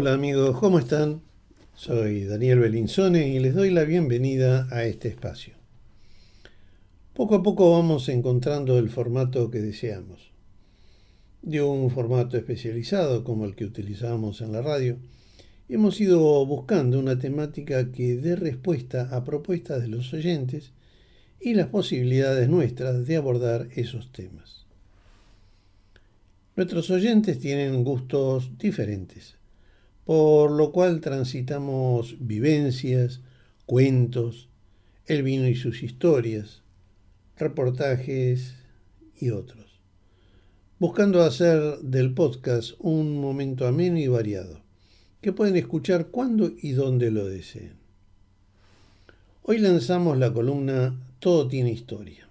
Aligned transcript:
Hola 0.00 0.14
amigos, 0.14 0.58
¿cómo 0.58 0.78
están? 0.78 1.20
Soy 1.74 2.24
Daniel 2.24 2.60
Belinzone 2.60 3.28
y 3.28 3.38
les 3.38 3.54
doy 3.54 3.68
la 3.68 3.84
bienvenida 3.84 4.66
a 4.70 4.84
este 4.84 5.08
espacio. 5.08 5.52
Poco 7.12 7.34
a 7.34 7.42
poco 7.42 7.72
vamos 7.72 8.08
encontrando 8.08 8.78
el 8.78 8.88
formato 8.88 9.50
que 9.50 9.60
deseamos. 9.60 10.32
De 11.42 11.60
un 11.60 11.90
formato 11.90 12.38
especializado 12.38 13.24
como 13.24 13.44
el 13.44 13.54
que 13.54 13.66
utilizamos 13.66 14.40
en 14.40 14.52
la 14.52 14.62
radio, 14.62 14.96
hemos 15.68 16.00
ido 16.00 16.46
buscando 16.46 16.98
una 16.98 17.18
temática 17.18 17.92
que 17.92 18.16
dé 18.16 18.36
respuesta 18.36 19.14
a 19.14 19.22
propuestas 19.22 19.82
de 19.82 19.88
los 19.88 20.14
oyentes 20.14 20.72
y 21.42 21.52
las 21.52 21.66
posibilidades 21.66 22.48
nuestras 22.48 23.06
de 23.06 23.16
abordar 23.16 23.68
esos 23.74 24.10
temas. 24.12 24.64
Nuestros 26.56 26.88
oyentes 26.88 27.38
tienen 27.38 27.84
gustos 27.84 28.56
diferentes 28.56 29.38
por 30.10 30.50
lo 30.50 30.72
cual 30.72 31.00
transitamos 31.00 32.16
vivencias, 32.18 33.20
cuentos, 33.64 34.48
el 35.06 35.22
vino 35.22 35.46
y 35.46 35.54
sus 35.54 35.84
historias, 35.84 36.62
reportajes 37.36 38.56
y 39.20 39.30
otros, 39.30 39.78
buscando 40.80 41.22
hacer 41.22 41.78
del 41.82 42.12
podcast 42.12 42.72
un 42.80 43.20
momento 43.20 43.68
ameno 43.68 44.00
y 44.00 44.08
variado, 44.08 44.60
que 45.20 45.32
pueden 45.32 45.54
escuchar 45.54 46.08
cuando 46.08 46.50
y 46.60 46.72
donde 46.72 47.12
lo 47.12 47.28
deseen. 47.28 47.74
Hoy 49.44 49.58
lanzamos 49.58 50.18
la 50.18 50.32
columna 50.32 50.98
Todo 51.20 51.46
tiene 51.46 51.70
historia. 51.70 52.26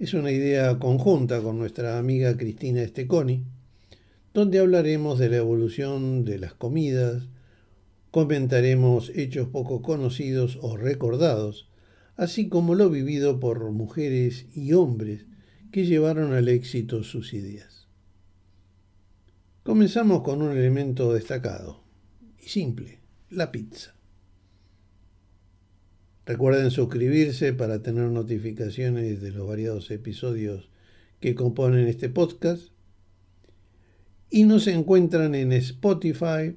Es 0.00 0.14
una 0.14 0.32
idea 0.32 0.80
conjunta 0.80 1.42
con 1.42 1.60
nuestra 1.60 1.96
amiga 1.96 2.36
Cristina 2.36 2.82
Esteconi, 2.82 3.44
donde 4.32 4.60
hablaremos 4.60 5.18
de 5.18 5.28
la 5.28 5.38
evolución 5.38 6.24
de 6.24 6.38
las 6.38 6.54
comidas, 6.54 7.24
comentaremos 8.10 9.10
hechos 9.14 9.48
poco 9.48 9.82
conocidos 9.82 10.58
o 10.62 10.76
recordados, 10.76 11.68
así 12.16 12.48
como 12.48 12.74
lo 12.74 12.90
vivido 12.90 13.40
por 13.40 13.70
mujeres 13.70 14.46
y 14.54 14.72
hombres 14.72 15.26
que 15.72 15.86
llevaron 15.86 16.32
al 16.32 16.48
éxito 16.48 17.02
sus 17.02 17.32
ideas. 17.32 17.86
Comenzamos 19.62 20.22
con 20.22 20.42
un 20.42 20.56
elemento 20.56 21.12
destacado 21.12 21.82
y 22.38 22.48
simple, 22.48 23.00
la 23.30 23.52
pizza. 23.52 23.94
Recuerden 26.26 26.70
suscribirse 26.70 27.52
para 27.52 27.82
tener 27.82 28.04
notificaciones 28.04 29.20
de 29.20 29.32
los 29.32 29.46
variados 29.48 29.90
episodios 29.90 30.70
que 31.18 31.34
componen 31.34 31.88
este 31.88 32.08
podcast 32.08 32.70
y 34.30 34.44
nos 34.44 34.68
encuentran 34.68 35.34
en 35.34 35.52
Spotify 35.52 36.56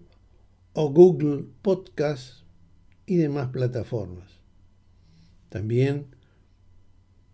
o 0.73 0.91
Google 0.91 1.45
Podcast 1.61 2.43
y 3.05 3.15
demás 3.15 3.49
plataformas. 3.49 4.39
También 5.49 6.05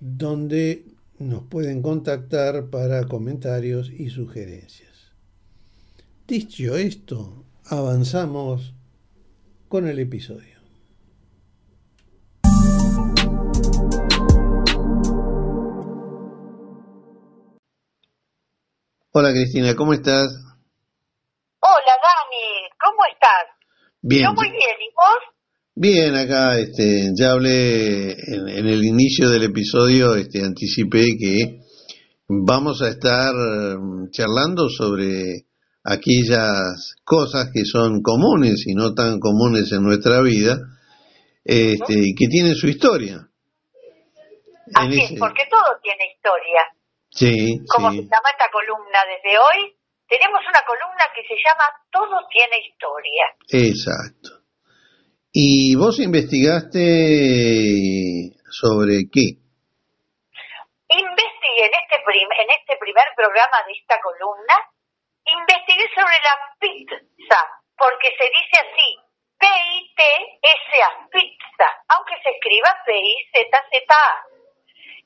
donde 0.00 0.84
nos 1.18 1.44
pueden 1.44 1.82
contactar 1.82 2.70
para 2.70 3.06
comentarios 3.06 3.90
y 3.90 4.10
sugerencias. 4.10 5.12
Dicho 6.26 6.76
esto, 6.76 7.44
avanzamos 7.66 8.74
con 9.68 9.86
el 9.86 9.98
episodio. 9.98 10.54
Hola 19.16 19.30
Cristina, 19.30 19.76
¿cómo 19.76 19.92
estás? 19.92 20.34
Hola 21.60 21.94
Dani, 22.02 22.68
¿cómo 22.84 23.04
estás? 23.12 23.46
Bien. 24.02 24.24
Yo 24.24 24.34
muy 24.34 24.50
bien, 24.50 24.76
¿y 24.80 24.92
vos? 24.96 25.33
Bien, 25.76 26.14
acá 26.14 26.56
este, 26.56 27.10
ya 27.18 27.32
hablé 27.32 28.12
en, 28.12 28.68
el 28.68 28.84
inicio 28.84 29.28
del 29.28 29.42
episodio, 29.42 30.14
este, 30.14 30.38
anticipé 30.44 31.16
que 31.18 31.58
vamos 32.28 32.80
a 32.80 32.90
estar 32.90 33.34
mm, 33.34 34.10
charlando 34.10 34.68
sobre 34.68 35.50
aquellas 35.82 36.94
cosas 37.02 37.50
que 37.52 37.64
son 37.64 38.02
comunes 38.02 38.62
y 38.68 38.74
no 38.74 38.94
tan 38.94 39.18
comunes 39.18 39.72
en 39.72 39.82
nuestra 39.82 40.22
vida, 40.22 40.58
este, 41.44 41.92
y 41.92 42.14
que 42.14 42.28
tienen 42.28 42.54
su 42.54 42.68
historia. 42.68 43.26
Así 44.76 45.00
es, 45.00 45.18
porque 45.18 45.42
todo 45.50 45.74
tiene 45.82 46.06
historia. 46.14 46.62
Sí. 47.10 47.58
Como 47.66 47.90
se 47.90 47.98
llama 47.98 48.30
esta 48.30 48.46
columna 48.52 49.00
desde 49.10 49.36
hoy, 49.36 49.74
tenemos 50.08 50.38
una 50.38 50.62
columna 50.64 51.04
que 51.14 51.22
se 51.26 51.34
llama 51.34 51.64
Todo 51.90 52.14
tiene 52.30 52.62
historia. 52.62 53.26
Exacto. 53.50 54.33
¿Y 55.36 55.74
vos 55.74 55.98
investigaste 55.98 56.78
sobre 58.54 59.10
qué? 59.10 59.34
Investigué 60.86 61.66
en 61.66 61.74
este, 61.74 61.98
en 62.06 62.50
este 62.54 62.76
primer 62.78 63.02
programa 63.16 63.58
de 63.66 63.72
esta 63.72 63.98
columna, 63.98 64.54
investigué 65.26 65.90
sobre 65.90 66.14
la 66.22 66.38
pizza, 66.60 67.40
porque 67.76 68.14
se 68.14 68.30
dice 68.30 68.62
así, 68.62 68.94
P-I-T-S-A, 69.42 71.10
pizza, 71.10 71.66
aunque 71.88 72.14
se 72.22 72.30
escriba 72.30 72.70
P-I-Z-Z-A. 72.86 74.06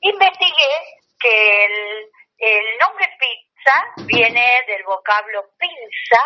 Investigué 0.01 0.73
que 1.19 1.65
el, 1.65 2.05
el 2.37 2.77
nombre 2.77 3.09
pizza 3.17 4.05
viene 4.05 4.45
del 4.67 4.83
vocablo 4.83 5.49
pinza, 5.57 6.21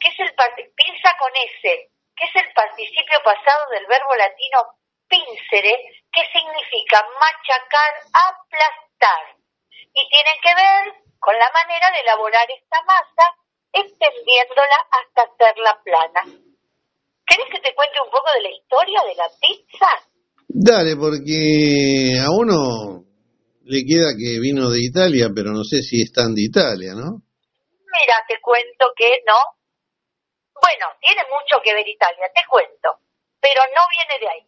que 0.00 0.08
es 0.08 0.18
el 0.18 0.34
pinza 0.34 1.16
con 1.20 1.30
S, 1.62 1.94
que 2.16 2.24
es 2.24 2.34
el 2.34 2.52
participio 2.52 3.20
pasado 3.22 3.70
del 3.70 3.86
verbo 3.86 4.14
latino 4.16 4.80
pincere, 5.08 6.02
que 6.10 6.22
significa 6.32 7.04
machacar, 7.20 7.92
aplastar, 8.10 9.36
y 9.92 10.02
tienen 10.08 10.38
que 10.42 10.54
ver 10.56 11.06
con 11.20 11.34
la 11.38 11.50
manera 11.52 11.90
de 11.92 12.00
elaborar 12.00 12.46
esta 12.50 12.78
masa, 12.84 13.24
extendiéndola 13.72 14.78
hasta 14.90 15.28
hacerla 15.28 15.80
plana. 15.84 16.22
¿Querés 17.26 17.46
que 17.50 17.60
te 17.60 17.74
cuente 17.74 18.00
un 18.00 18.10
poco 18.10 18.30
de 18.34 18.42
la 18.42 18.50
historia 18.50 19.00
de 19.04 19.14
la 19.14 19.28
pizza? 19.40 19.90
Dale, 20.48 20.96
porque 20.96 22.16
a 22.22 22.30
uno 22.30 23.04
le 23.64 23.84
queda 23.84 24.14
que 24.16 24.38
vino 24.38 24.70
de 24.70 24.80
Italia, 24.80 25.28
pero 25.34 25.50
no 25.50 25.64
sé 25.64 25.82
si 25.82 26.00
es 26.00 26.12
tan 26.12 26.34
de 26.34 26.42
Italia, 26.42 26.94
¿no? 26.94 27.22
Mira, 27.92 28.14
te 28.28 28.40
cuento 28.40 28.92
que 28.94 29.22
no, 29.26 29.55
bueno, 30.60 30.86
tiene 31.00 31.22
mucho 31.24 31.60
que 31.62 31.74
ver 31.74 31.86
Italia, 31.86 32.30
te 32.34 32.44
cuento, 32.46 32.98
pero 33.40 33.62
no 33.74 33.82
viene 33.90 34.18
de 34.18 34.28
ahí. 34.28 34.46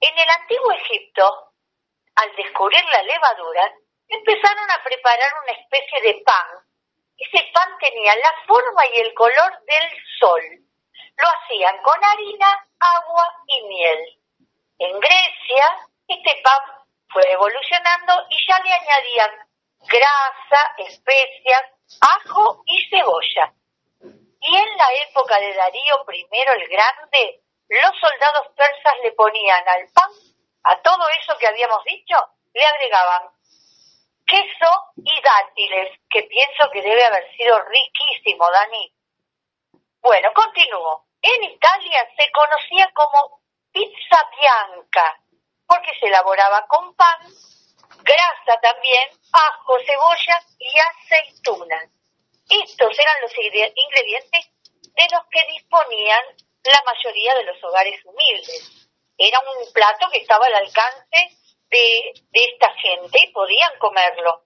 En 0.00 0.18
el 0.18 0.30
antiguo 0.40 0.72
Egipto, 0.72 1.52
al 2.16 2.36
descubrir 2.36 2.84
la 2.84 3.02
levadura, 3.02 3.72
empezaron 4.08 4.70
a 4.70 4.82
preparar 4.82 5.30
una 5.42 5.52
especie 5.52 6.00
de 6.02 6.22
pan. 6.24 6.46
Ese 7.18 7.50
pan 7.52 7.78
tenía 7.80 8.14
la 8.16 8.34
forma 8.46 8.86
y 8.86 9.00
el 9.00 9.14
color 9.14 9.64
del 9.64 9.90
sol. 10.18 10.42
Lo 11.16 11.28
hacían 11.28 11.78
con 11.82 12.04
harina, 12.04 12.68
agua 12.78 13.42
y 13.46 13.62
miel. 13.68 14.18
En 14.78 15.00
Grecia, 15.00 15.88
este 16.08 16.40
pan 16.42 16.84
fue 17.08 17.30
evolucionando 17.32 18.26
y 18.28 18.36
ya 18.46 18.58
le 18.62 18.72
añadían 18.72 19.30
grasa, 19.80 20.74
especias, 20.78 21.62
ajo 22.00 22.62
y 22.66 22.88
cebolla. 22.90 23.54
Y 24.48 24.56
en 24.56 24.76
la 24.76 24.92
época 25.08 25.40
de 25.40 25.54
Darío 25.54 26.04
I 26.08 26.26
el 26.30 26.68
Grande, 26.68 27.40
los 27.68 27.98
soldados 27.98 28.46
persas 28.54 28.94
le 29.02 29.10
ponían 29.10 29.68
al 29.68 29.88
pan, 29.92 30.10
a 30.62 30.80
todo 30.82 31.04
eso 31.20 31.36
que 31.36 31.48
habíamos 31.48 31.82
dicho, 31.82 32.14
le 32.54 32.64
agregaban 32.64 33.30
queso 34.24 34.70
y 34.98 35.20
dátiles, 35.20 35.98
que 36.08 36.22
pienso 36.22 36.70
que 36.72 36.80
debe 36.80 37.04
haber 37.04 37.28
sido 37.36 37.60
riquísimo, 37.60 38.48
Dani. 38.48 38.92
Bueno, 40.00 40.32
continúo. 40.32 41.06
En 41.22 41.42
Italia 41.42 42.08
se 42.16 42.30
conocía 42.30 42.88
como 42.94 43.40
pizza 43.72 44.30
bianca, 44.38 45.20
porque 45.66 45.90
se 45.98 46.06
elaboraba 46.06 46.64
con 46.68 46.94
pan, 46.94 47.18
grasa 48.04 48.60
también, 48.60 49.08
ajo, 49.32 49.76
cebolla 49.84 50.40
y 50.58 50.78
aceitunas. 50.78 51.95
Estos 52.48 52.98
eran 52.98 53.20
los 53.22 53.32
ingredientes 53.38 54.50
de 54.82 55.04
los 55.12 55.26
que 55.30 55.44
disponían 55.52 56.24
la 56.64 56.82
mayoría 56.84 57.34
de 57.34 57.44
los 57.44 57.62
hogares 57.64 58.04
humildes. 58.04 58.88
Era 59.18 59.40
un 59.40 59.72
plato 59.72 60.08
que 60.10 60.18
estaba 60.18 60.46
al 60.46 60.54
alcance 60.54 61.38
de, 61.70 62.12
esta 62.32 62.72
gente 62.74 63.18
y 63.22 63.32
podían 63.32 63.78
comerlo. 63.78 64.44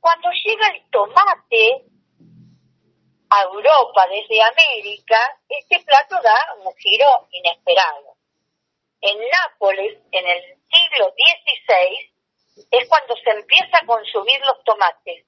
Cuando 0.00 0.28
llega 0.44 0.68
el 0.68 0.90
tomate, 0.90 1.84
a 3.28 3.42
Europa 3.42 4.06
desde 4.08 4.40
América, 4.40 5.18
este 5.48 5.80
plato 5.80 6.16
da 6.22 6.54
un 6.64 6.72
giro 6.76 7.28
inesperado. 7.32 8.16
En 9.00 9.18
Nápoles, 9.18 9.98
en 10.12 10.26
el 10.26 10.42
siglo 10.70 11.12
XVI, 11.16 12.68
es 12.70 12.88
cuando 12.88 13.16
se 13.16 13.30
empieza 13.30 13.78
a 13.82 13.86
consumir 13.86 14.40
los 14.46 14.62
tomates. 14.64 15.26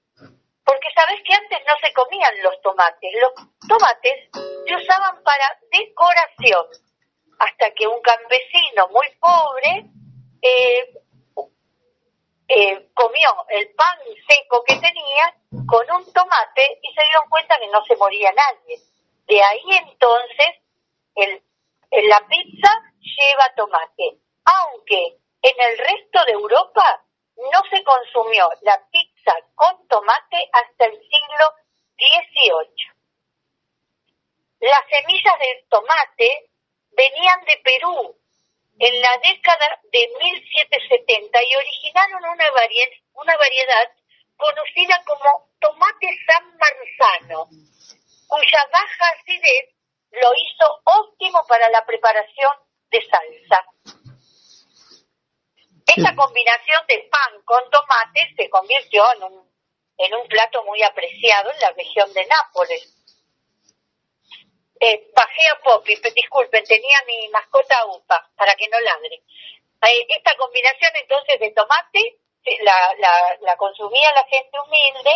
Porque 0.69 0.89
sabes 0.95 1.23
que 1.25 1.33
antes 1.33 1.61
no 1.67 1.75
se 1.83 1.95
comían 1.95 2.43
los 2.43 2.61
tomates. 2.61 3.11
Los 3.23 3.33
tomates 3.67 4.29
se 4.67 4.77
usaban 4.77 5.23
para 5.23 5.59
decoración. 5.73 6.67
Hasta 7.39 7.71
que 7.71 7.87
un 7.87 8.03
campesino 8.03 8.89
muy 8.89 9.09
pobre 9.19 9.87
eh, 10.43 10.93
eh, 12.49 12.89
comió 12.93 13.47
el 13.49 13.71
pan 13.71 13.99
seco 14.29 14.63
que 14.67 14.75
tenía 14.75 15.35
con 15.67 15.91
un 15.91 16.13
tomate 16.13 16.81
y 16.83 16.93
se 16.93 17.03
dieron 17.03 17.31
cuenta 17.31 17.59
que 17.59 17.69
no 17.69 17.83
se 17.87 17.97
moría 17.97 18.31
nadie. 18.33 18.77
De 19.27 19.43
ahí 19.43 19.89
entonces 19.89 20.49
la 21.17 22.27
pizza 22.29 22.71
lleva 23.01 23.55
tomate. 23.57 24.19
Aunque 24.45 25.17
en 25.41 25.61
el 25.71 25.79
resto 25.79 26.25
de 26.27 26.33
Europa 26.33 27.03
no 27.37 27.63
se 27.71 27.83
consumió 27.83 28.51
la 28.61 28.79
pizza 28.91 29.08
con 29.55 29.87
tomate 29.89 30.49
hasta 30.53 30.87
el 30.87 30.93
siglo 30.93 31.55
XVIII. 31.97 32.99
Las 34.61 34.81
semillas 34.91 35.39
del 35.39 35.69
tomate 35.69 36.51
venían 36.93 37.45
de 37.45 37.61
Perú 37.63 38.17
en 38.79 39.01
la 39.01 39.17
década 39.23 39.81
de 39.93 40.09
1770 40.21 41.43
y 41.43 41.55
originaron 41.57 42.25
una, 42.25 42.51
variedad, 42.51 42.93
una 43.15 43.37
variedad 43.37 43.93
conocida 44.37 45.03
como 45.05 45.51
tomate 45.61 46.09
San 46.27 46.57
Marzano, 46.57 47.49
cuya 48.29 48.67
baja 48.73 49.09
acidez 49.19 49.75
lo 50.13 50.33
hizo 50.35 50.81
óptimo 50.85 51.45
para 51.49 51.69
la 51.71 51.85
preparación 51.85 52.53
de 52.91 53.01
salsa. 53.03 53.98
Esa 55.99 56.15
combinación 56.15 56.87
de 56.87 57.09
pan 57.11 57.43
con 57.45 57.69
tomate 57.71 58.21
se 58.37 58.49
convirtió 58.49 59.05
en 59.15 59.23
un, 59.25 59.53
en 59.99 60.15
un 60.15 60.29
plato 60.29 60.63
muy 60.65 60.83
apreciado 60.83 61.51
en 61.51 61.61
la 61.61 61.71
región 61.73 62.13
de 62.13 62.25
Nápoles. 62.27 62.95
Eh, 64.81 65.11
bajé 65.15 65.43
a 65.53 65.61
Poppy, 65.61 65.97
disculpen, 66.15 66.63
tenía 66.65 67.03
mi 67.07 67.29
mascota 67.31 67.85
UPA 67.87 68.31
para 68.37 68.55
que 68.55 68.69
no 68.69 68.79
ladre. 68.79 69.23
Eh, 69.89 70.07
esta 70.09 70.37
combinación 70.37 70.93
entonces 70.95 71.41
de 71.41 71.51
tomate 71.51 72.21
la, 72.61 72.95
la, 72.99 73.39
la 73.41 73.57
consumía 73.57 74.13
la 74.15 74.25
gente 74.25 74.57
humilde 74.59 75.13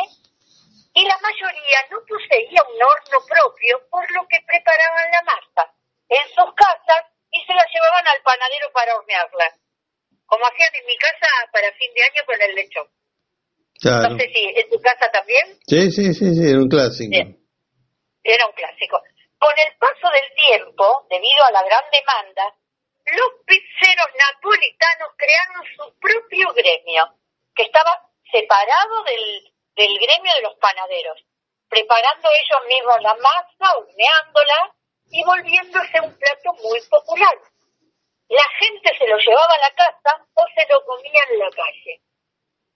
y 0.94 1.04
la 1.06 1.18
mayoría 1.18 1.78
no 1.90 1.98
poseía 2.06 2.62
un 2.68 2.82
horno 2.82 3.24
propio, 3.26 3.88
por 3.88 4.10
lo 4.12 4.26
que 4.28 4.40
preparaban 4.46 5.10
la 5.12 5.22
masa 5.22 5.74
en 6.08 6.28
sus 6.34 6.54
casas 6.54 7.06
y 7.30 7.40
se 7.44 7.54
la 7.54 7.64
llevaban 7.72 8.06
al 8.08 8.22
panadero 8.22 8.70
para 8.72 8.96
hornearla 8.96 9.61
como 10.32 10.46
hacían 10.46 10.74
en 10.80 10.86
mi 10.86 10.96
casa 10.96 11.28
para 11.52 11.70
fin 11.72 11.92
de 11.92 12.04
año 12.04 12.24
con 12.24 12.40
el 12.40 12.54
lechón. 12.54 12.88
No 13.84 14.16
sé 14.16 14.32
si 14.32 14.42
en 14.56 14.70
tu 14.70 14.80
casa 14.80 15.10
también. 15.12 15.60
Sí, 15.68 15.92
sí, 15.92 16.14
sí, 16.14 16.24
sí, 16.32 16.48
era 16.48 16.56
un 16.56 16.70
clásico. 16.72 17.12
Era 18.24 18.46
un 18.46 18.54
clásico. 18.56 18.96
Con 19.36 19.52
el 19.58 19.76
paso 19.76 20.08
del 20.08 20.28
tiempo, 20.32 21.04
debido 21.10 21.44
a 21.44 21.50
la 21.52 21.62
gran 21.64 21.84
demanda, 21.92 22.48
los 23.12 23.44
pizzeros 23.44 24.08
napolitanos 24.16 25.12
crearon 25.20 25.68
su 25.76 25.84
propio 26.00 26.48
gremio, 26.54 27.12
que 27.54 27.64
estaba 27.64 27.92
separado 28.32 29.04
del, 29.04 29.52
del 29.76 29.92
gremio 30.00 30.32
de 30.32 30.48
los 30.48 30.56
panaderos, 30.56 31.26
preparando 31.68 32.30
ellos 32.32 32.62
mismos 32.72 33.02
la 33.02 33.14
masa, 33.20 33.76
horneándola 33.76 34.72
y 35.10 35.24
volviéndose 35.24 36.00
un 36.00 36.16
plato 36.16 36.54
muy 36.64 36.80
popular 36.88 37.36
la 38.32 38.48
gente 38.58 38.96
se 38.96 39.06
lo 39.06 39.18
llevaba 39.18 39.54
a 39.54 39.68
la 39.68 39.74
casa 39.74 40.26
o 40.32 40.44
se 40.54 40.66
lo 40.72 40.82
comía 40.86 41.22
en 41.30 41.38
la 41.38 41.50
calle. 41.50 42.00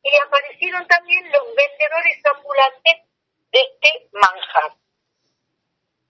Y 0.03 0.17
aparecieron 0.17 0.87
también 0.87 1.33
los 1.33 1.55
vendedores 1.55 2.27
ambulantes 2.27 2.97
de 3.53 3.61
este 3.61 4.09
manjar. 4.13 4.77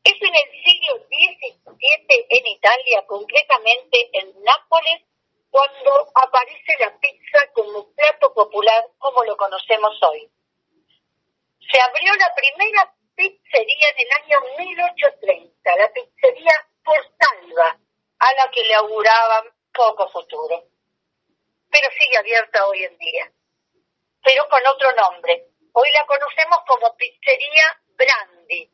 Es 0.02 0.14
en 0.20 0.34
el 0.34 0.50
siglo 0.64 0.96
XVII 1.06 2.26
en 2.28 2.46
Italia, 2.46 3.04
concretamente 3.06 4.10
en 4.14 4.34
Nápoles, 4.42 5.02
cuando 5.48 6.10
aparece 6.14 6.78
la 6.80 6.98
pizza 6.98 7.52
como 7.54 7.92
plato 7.94 8.34
popular 8.34 8.84
como 8.98 9.22
lo 9.24 9.36
conocemos 9.36 9.96
hoy. 10.02 10.28
Se 11.70 11.80
abrió 11.80 12.14
la 12.16 12.34
primera 12.34 12.94
pizzería 13.14 13.88
en 13.90 14.06
el 14.06 14.12
año 14.24 14.40
1830, 14.58 15.76
la 15.76 15.92
pizzería 15.92 16.52
Portalba, 16.84 17.78
a 18.26 18.34
la 18.34 18.50
que 18.50 18.64
le 18.64 18.74
auguraban 18.74 19.44
poco 19.72 20.08
futuro. 20.10 20.64
Pero 21.70 21.88
sigue 21.90 22.18
abierta 22.18 22.66
hoy 22.66 22.84
en 22.84 22.98
día, 22.98 23.30
pero 24.24 24.48
con 24.48 24.66
otro 24.66 24.92
nombre. 24.92 25.48
Hoy 25.72 25.88
la 25.92 26.06
conocemos 26.06 26.58
como 26.66 26.96
Pizzería 26.96 27.82
Brandi. 27.96 28.70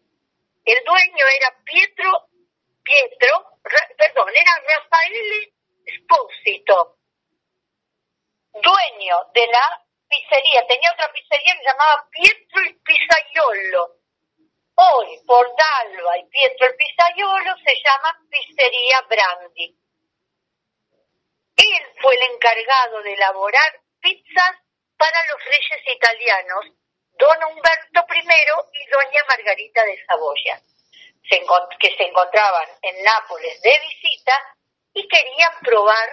El 0.64 0.84
dueño 0.84 1.26
era 1.36 1.56
Pietro, 1.64 2.28
Pietro, 2.82 3.58
perdón, 3.96 4.28
era 4.34 4.52
Rafael 4.68 5.52
Espósito, 5.84 6.98
dueño 8.52 9.16
de 9.34 9.46
la 9.48 9.84
pizzería. 10.08 10.66
Tenía 10.66 10.92
otra 10.92 11.12
pizzería 11.12 11.54
que 11.54 11.58
se 11.58 11.64
llamaba 11.64 12.08
Pietro 12.10 12.60
Pizzaiolo 12.84 14.01
Hoy, 14.74 15.20
por 15.26 15.46
Dalva 15.56 16.18
y 16.18 16.24
Pietro 16.28 16.66
el 16.66 16.76
Pizzaiolo 16.76 17.56
se 17.64 17.74
llama 17.84 18.18
Pizzería 18.30 19.00
Brandi. 19.02 19.78
Él 21.56 21.86
fue 22.00 22.14
el 22.14 22.22
encargado 22.34 23.02
de 23.02 23.12
elaborar 23.12 23.80
pizzas 24.00 24.56
para 24.96 25.24
los 25.30 25.44
reyes 25.44 25.96
italianos, 25.96 26.64
don 27.18 27.44
Humberto 27.44 28.04
I 28.14 28.20
y 28.20 28.90
doña 28.90 29.24
Margarita 29.28 29.84
de 29.84 30.04
Saboya, 30.06 30.60
que 31.78 31.96
se 31.96 32.04
encontraban 32.04 32.68
en 32.82 33.02
Nápoles 33.04 33.60
de 33.62 33.78
visita 33.78 34.56
y 34.94 35.06
querían 35.06 35.52
probar 35.60 36.08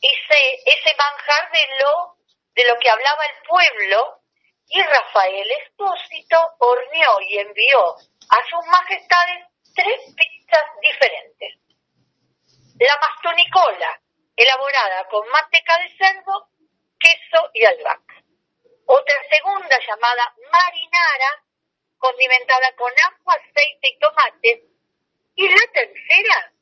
ese, 0.00 0.54
ese 0.66 0.96
manjar 0.96 1.50
de 1.52 1.84
lo, 1.84 2.16
de 2.54 2.64
lo 2.64 2.78
que 2.78 2.90
hablaba 2.90 3.24
el 3.26 3.48
pueblo 3.48 4.23
y 4.68 4.82
Rafael 4.82 5.50
Espósito 5.50 6.36
horneó 6.58 7.20
y 7.28 7.38
envió 7.38 7.80
a 7.90 8.36
sus 8.48 8.66
majestades 8.66 9.46
tres 9.74 10.00
pizzas 10.16 10.64
diferentes. 10.80 11.58
La 12.78 12.96
mastonicola, 13.00 14.00
elaborada 14.36 15.06
con 15.08 15.28
manteca 15.28 15.78
de 15.78 15.96
cerdo, 15.96 16.48
queso 16.98 17.50
y 17.52 17.64
albahaca. 17.64 18.22
Otra 18.86 19.14
segunda 19.30 19.78
llamada 19.86 20.34
marinara, 20.50 21.44
condimentada 21.98 22.74
con 22.76 22.92
agua, 22.92 23.34
aceite 23.34 23.88
y 23.88 23.98
tomate. 23.98 24.64
Y 25.36 25.48
la 25.48 25.72
tercera, 25.72 26.52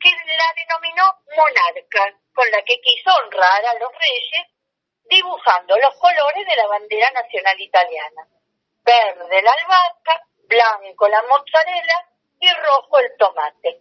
que 0.00 0.10
la 0.10 0.54
denominó 0.56 1.04
monarca, 1.36 2.18
con 2.34 2.50
la 2.50 2.62
que 2.62 2.80
quiso 2.80 3.10
honrar 3.14 3.64
a 3.64 3.78
los 3.78 3.90
reyes 3.92 4.53
dibujando 5.08 5.76
los 5.78 5.94
colores 5.96 6.46
de 6.46 6.56
la 6.56 6.66
bandera 6.66 7.10
nacional 7.10 7.60
italiana. 7.60 8.26
Verde 8.84 9.42
la 9.42 9.52
albahaca, 9.52 10.26
blanco 10.48 11.08
la 11.08 11.22
mozzarella 11.22 12.08
y 12.40 12.50
rojo 12.52 12.98
el 12.98 13.16
tomate. 13.16 13.80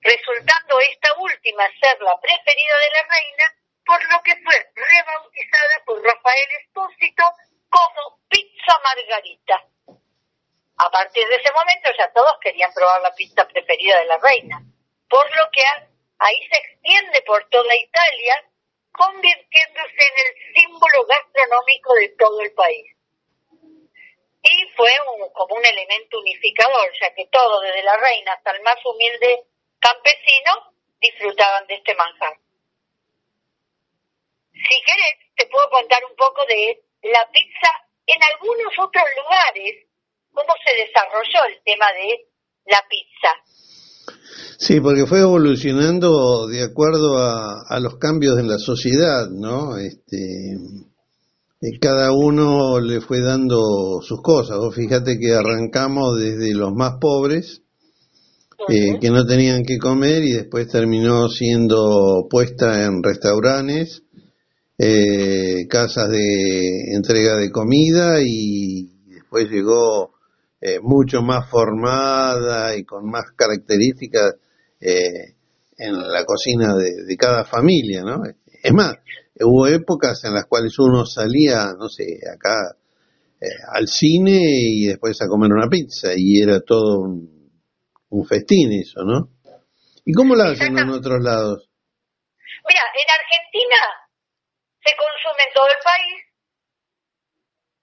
Resultando 0.00 0.80
esta 0.80 1.14
última 1.18 1.64
ser 1.80 2.00
la 2.02 2.18
preferida 2.20 2.76
de 2.78 2.90
la 2.90 3.02
reina, 3.02 3.44
por 3.84 4.10
lo 4.10 4.22
que 4.22 4.36
fue 4.42 4.70
rebautizada 4.74 5.84
por 5.86 6.02
Rafael 6.02 6.48
Espósito 6.64 7.24
como 7.70 8.18
pizza 8.28 8.78
margarita. 8.82 9.64
A 10.78 10.90
partir 10.90 11.26
de 11.28 11.36
ese 11.36 11.52
momento 11.52 11.90
ya 11.96 12.12
todos 12.12 12.38
querían 12.40 12.72
probar 12.72 13.00
la 13.02 13.14
pizza 13.14 13.46
preferida 13.46 13.98
de 14.00 14.06
la 14.06 14.18
reina, 14.18 14.62
por 15.08 15.24
lo 15.36 15.50
que 15.52 15.62
ahí 16.18 16.48
se 16.48 16.58
extiende 16.58 17.22
por 17.22 17.48
toda 17.48 17.74
Italia 17.74 18.51
convirtiéndose 18.92 20.02
en 20.08 20.26
el 20.26 20.54
símbolo 20.54 21.06
gastronómico 21.06 21.94
de 21.94 22.08
todo 22.18 22.40
el 22.40 22.52
país. 22.52 22.86
Y 24.44 24.68
fue 24.76 24.90
como 25.34 25.54
un 25.54 25.64
elemento 25.64 26.18
unificador, 26.18 26.90
ya 27.00 27.14
que 27.14 27.26
todos, 27.26 27.62
desde 27.62 27.82
la 27.84 27.96
reina 27.96 28.32
hasta 28.32 28.50
el 28.50 28.62
más 28.62 28.76
humilde 28.84 29.44
campesino, 29.78 30.74
disfrutaban 31.00 31.66
de 31.66 31.74
este 31.74 31.94
manjar. 31.94 32.38
Si 34.52 34.82
querés, 34.82 35.34
te 35.36 35.46
puedo 35.46 35.68
contar 35.70 36.04
un 36.04 36.16
poco 36.16 36.44
de 36.46 36.82
la 37.02 37.28
pizza 37.30 37.70
en 38.06 38.22
algunos 38.22 38.72
otros 38.78 39.04
lugares, 39.16 39.86
cómo 40.32 40.54
se 40.64 40.74
desarrolló 40.74 41.44
el 41.44 41.62
tema 41.62 41.92
de 41.92 42.26
la 42.66 42.84
pizza. 42.88 43.42
Sí, 44.58 44.80
porque 44.80 45.06
fue 45.06 45.20
evolucionando 45.20 46.46
de 46.46 46.62
acuerdo 46.62 47.18
a, 47.18 47.78
los 47.80 47.96
cambios 47.96 48.38
en 48.38 48.48
la 48.48 48.58
sociedad, 48.58 49.28
¿no? 49.30 49.76
Este, 49.76 50.56
cada 51.80 52.12
uno 52.12 52.80
le 52.80 53.00
fue 53.00 53.20
dando 53.20 54.00
sus 54.02 54.20
cosas. 54.22 54.58
Vos 54.58 54.74
fíjate 54.74 55.18
que 55.18 55.32
arrancamos 55.32 56.18
desde 56.18 56.54
los 56.54 56.72
más 56.72 56.94
pobres, 57.00 57.62
eh, 58.68 58.98
que 59.00 59.10
no 59.10 59.24
tenían 59.24 59.64
que 59.64 59.78
comer, 59.78 60.22
y 60.22 60.32
después 60.32 60.68
terminó 60.68 61.28
siendo 61.28 62.26
puesta 62.30 62.84
en 62.84 63.02
restaurantes, 63.02 64.02
eh, 64.78 65.66
casas 65.68 66.10
de 66.10 66.94
entrega 66.94 67.36
de 67.36 67.50
comida, 67.50 68.20
y 68.22 68.90
después 69.08 69.48
llegó 69.50 70.11
eh, 70.62 70.78
mucho 70.80 71.20
más 71.22 71.50
formada 71.50 72.76
y 72.76 72.84
con 72.84 73.10
más 73.10 73.24
características 73.36 74.36
en 74.80 75.96
la 76.10 76.24
cocina 76.24 76.74
de, 76.74 77.04
de 77.04 77.16
cada 77.16 77.44
familia, 77.44 78.02
¿no? 78.02 78.22
Es 78.62 78.72
más, 78.72 78.96
hubo 79.40 79.66
épocas 79.66 80.24
en 80.24 80.34
las 80.34 80.46
cuales 80.46 80.78
uno 80.78 81.04
salía, 81.04 81.72
no 81.78 81.88
sé, 81.88 82.18
acá 82.32 82.76
eh, 83.40 83.46
al 83.72 83.88
cine 83.88 84.38
y 84.40 84.86
después 84.86 85.20
a 85.20 85.26
comer 85.26 85.50
una 85.50 85.68
pizza 85.68 86.12
y 86.14 86.40
era 86.40 86.60
todo 86.60 87.00
un, 87.00 87.50
un 88.10 88.24
festín 88.24 88.72
eso, 88.72 89.02
¿no? 89.02 89.30
¿Y 90.04 90.12
cómo 90.12 90.36
lo 90.36 90.44
hacen 90.44 90.78
en 90.78 90.88
otros 90.90 91.18
lados? 91.22 91.68
Mira, 92.68 92.82
en 92.94 93.08
Argentina 93.10 93.82
se 94.78 94.94
consume 94.94 95.42
en 95.48 95.54
todo 95.54 95.66
el 95.66 95.82
país. 95.82 96.21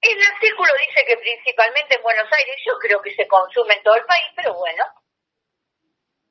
El 0.02 0.18
artículo 0.24 0.72
dice 0.88 1.06
que 1.06 1.18
principalmente 1.18 1.96
en 1.96 2.02
Buenos 2.02 2.32
Aires, 2.32 2.56
yo 2.66 2.78
creo 2.80 3.02
que 3.02 3.14
se 3.16 3.28
consume 3.28 3.76
en 3.76 3.84
todo 3.84 3.96
el 3.96 4.06
país, 4.06 4.28
pero 4.36 4.54
bueno. 4.54 4.84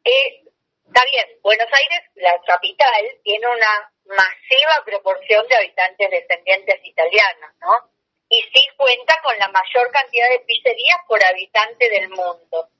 Eh, 0.05 0.43
está 0.87 1.05
bien, 1.05 1.29
Buenos 1.43 1.69
Aires, 1.71 2.01
la 2.15 2.41
capital, 2.47 3.05
tiene 3.23 3.47
una 3.47 3.93
masiva 4.07 4.83
proporción 4.87 5.47
de 5.49 5.57
habitantes 5.57 6.11
descendientes 6.11 6.81
italianos, 6.83 7.51
¿no? 7.61 7.91
Y 8.31 8.41
sí 8.41 8.69
cuenta 8.77 9.15
con 9.23 9.37
la 9.39 9.49
mayor 9.49 9.91
cantidad 9.91 10.29
de 10.31 10.41
pizzerías 10.41 10.99
por 11.07 11.23
habitante 11.23 11.91
del 11.91 12.09
mundo. 12.09 12.71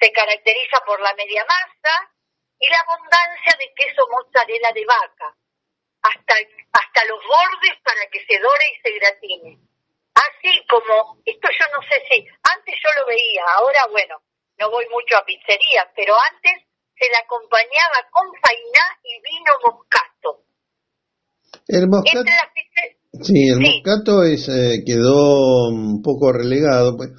Se 0.00 0.10
caracteriza 0.10 0.80
por 0.84 1.00
la 1.00 1.14
media 1.14 1.44
masa 1.44 2.12
y 2.58 2.68
la 2.68 2.78
abundancia 2.80 3.56
de 3.58 3.72
queso 3.74 4.08
mozzarella 4.10 4.70
de 4.74 4.84
vaca, 4.86 5.36
hasta, 6.02 6.34
hasta 6.72 7.04
los 7.04 7.24
bordes 7.24 7.80
para 7.84 8.06
que 8.10 8.24
se 8.26 8.38
dore 8.40 8.64
y 8.72 8.80
se 8.80 8.98
gratine. 8.98 9.71
Así 10.14 10.52
como, 10.68 11.18
esto 11.24 11.48
yo 11.48 11.64
no 11.74 11.80
sé 11.88 11.96
si, 12.08 12.20
antes 12.20 12.74
yo 12.76 12.90
lo 13.00 13.06
veía, 13.06 13.42
ahora 13.56 13.86
bueno, 13.90 14.16
no 14.58 14.70
voy 14.70 14.84
mucho 14.90 15.16
a 15.16 15.24
pizzerías, 15.24 15.88
pero 15.96 16.14
antes 16.32 16.68
se 16.98 17.10
la 17.10 17.18
acompañaba 17.24 17.98
con 18.10 18.28
fainá 18.40 18.86
y 19.02 19.14
vino 19.24 19.52
moscato. 19.64 20.44
El 21.66 21.88
moscato, 21.88 22.30
sí, 23.22 23.48
el 23.48 23.60
moscato 23.60 24.22
es, 24.24 24.48
eh, 24.48 24.82
quedó 24.84 25.68
un 25.68 26.02
poco 26.02 26.32
relegado. 26.32 26.96
Pues, 26.96 27.10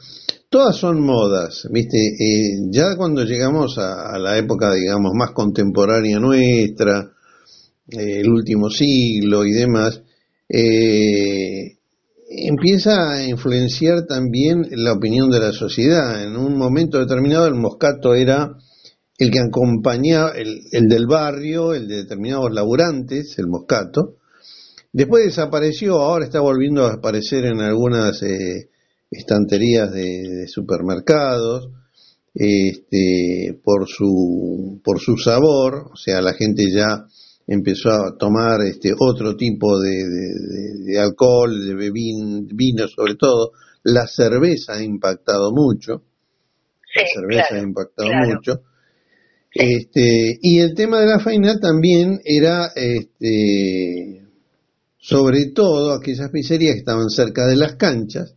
todas 0.49 0.77
son 0.77 1.01
modas, 1.01 1.67
¿viste? 1.71 1.97
Eh, 1.97 2.69
ya 2.69 2.95
cuando 2.95 3.23
llegamos 3.23 3.77
a, 3.77 4.17
la 4.19 4.37
época, 4.37 4.73
digamos, 4.73 5.13
más 5.15 5.31
contemporánea 5.31 6.19
nuestra, 6.19 7.11
eh, 7.89 8.19
el 8.21 8.29
último 8.29 8.69
siglo 8.69 9.45
y 9.45 9.51
demás, 9.51 10.01
empieza 12.35 13.11
a 13.11 13.27
influenciar 13.27 14.05
también 14.05 14.67
la 14.71 14.93
opinión 14.93 15.29
de 15.29 15.39
la 15.39 15.51
sociedad. 15.51 16.23
En 16.23 16.35
un 16.35 16.57
momento 16.57 16.99
determinado 16.99 17.47
el 17.47 17.55
moscato 17.55 18.13
era 18.15 18.57
el 19.17 19.31
que 19.31 19.39
acompañaba, 19.39 20.31
el, 20.31 20.61
el 20.71 20.87
del 20.87 21.07
barrio, 21.07 21.73
el 21.73 21.87
de 21.87 21.97
determinados 21.97 22.51
laburantes, 22.51 23.37
el 23.37 23.47
moscato, 23.47 24.17
Después 24.93 25.25
desapareció, 25.25 25.95
ahora 25.95 26.23
está 26.23 26.39
volviendo 26.39 26.85
a 26.85 26.93
aparecer 26.93 27.45
en 27.45 27.61
algunas 27.61 28.21
eh, 28.21 28.69
estanterías 29.09 29.91
de, 29.91 30.47
supermercados, 30.47 31.69
este, 32.35 33.59
por 33.63 33.87
su 33.87 34.79
por 34.83 34.99
su 34.99 35.17
sabor, 35.17 35.89
o 35.91 35.95
sea, 35.95 36.21
la 36.21 36.33
gente 36.33 36.71
ya 36.71 37.07
empezó 37.47 37.89
a 37.89 38.17
tomar 38.17 38.61
este 38.61 38.91
otro 38.97 39.35
tipo 39.35 39.79
de, 39.79 40.03
de, 40.85 40.99
alcohol, 40.99 41.51
de 41.65 41.91
vino 41.91 42.87
sobre 42.87 43.15
todo. 43.15 43.51
La 43.83 44.07
cerveza 44.07 44.73
ha 44.73 44.83
impactado 44.83 45.51
mucho. 45.51 46.03
la 46.95 47.03
cerveza 47.13 47.55
ha 47.55 47.59
impactado 47.59 48.09
mucho. 48.25 48.61
Este, 49.53 50.39
y 50.41 50.59
el 50.59 50.73
tema 50.73 50.99
de 50.99 51.07
la 51.07 51.19
faina 51.19 51.59
también 51.59 52.19
era 52.23 52.71
este, 52.75 54.23
sobre 54.97 55.51
todo 55.53 55.93
aquellas 55.93 56.31
pizzerías 56.31 56.73
que 56.73 56.79
estaban 56.79 57.09
cerca 57.09 57.45
de 57.45 57.55
las 57.55 57.75
canchas, 57.75 58.35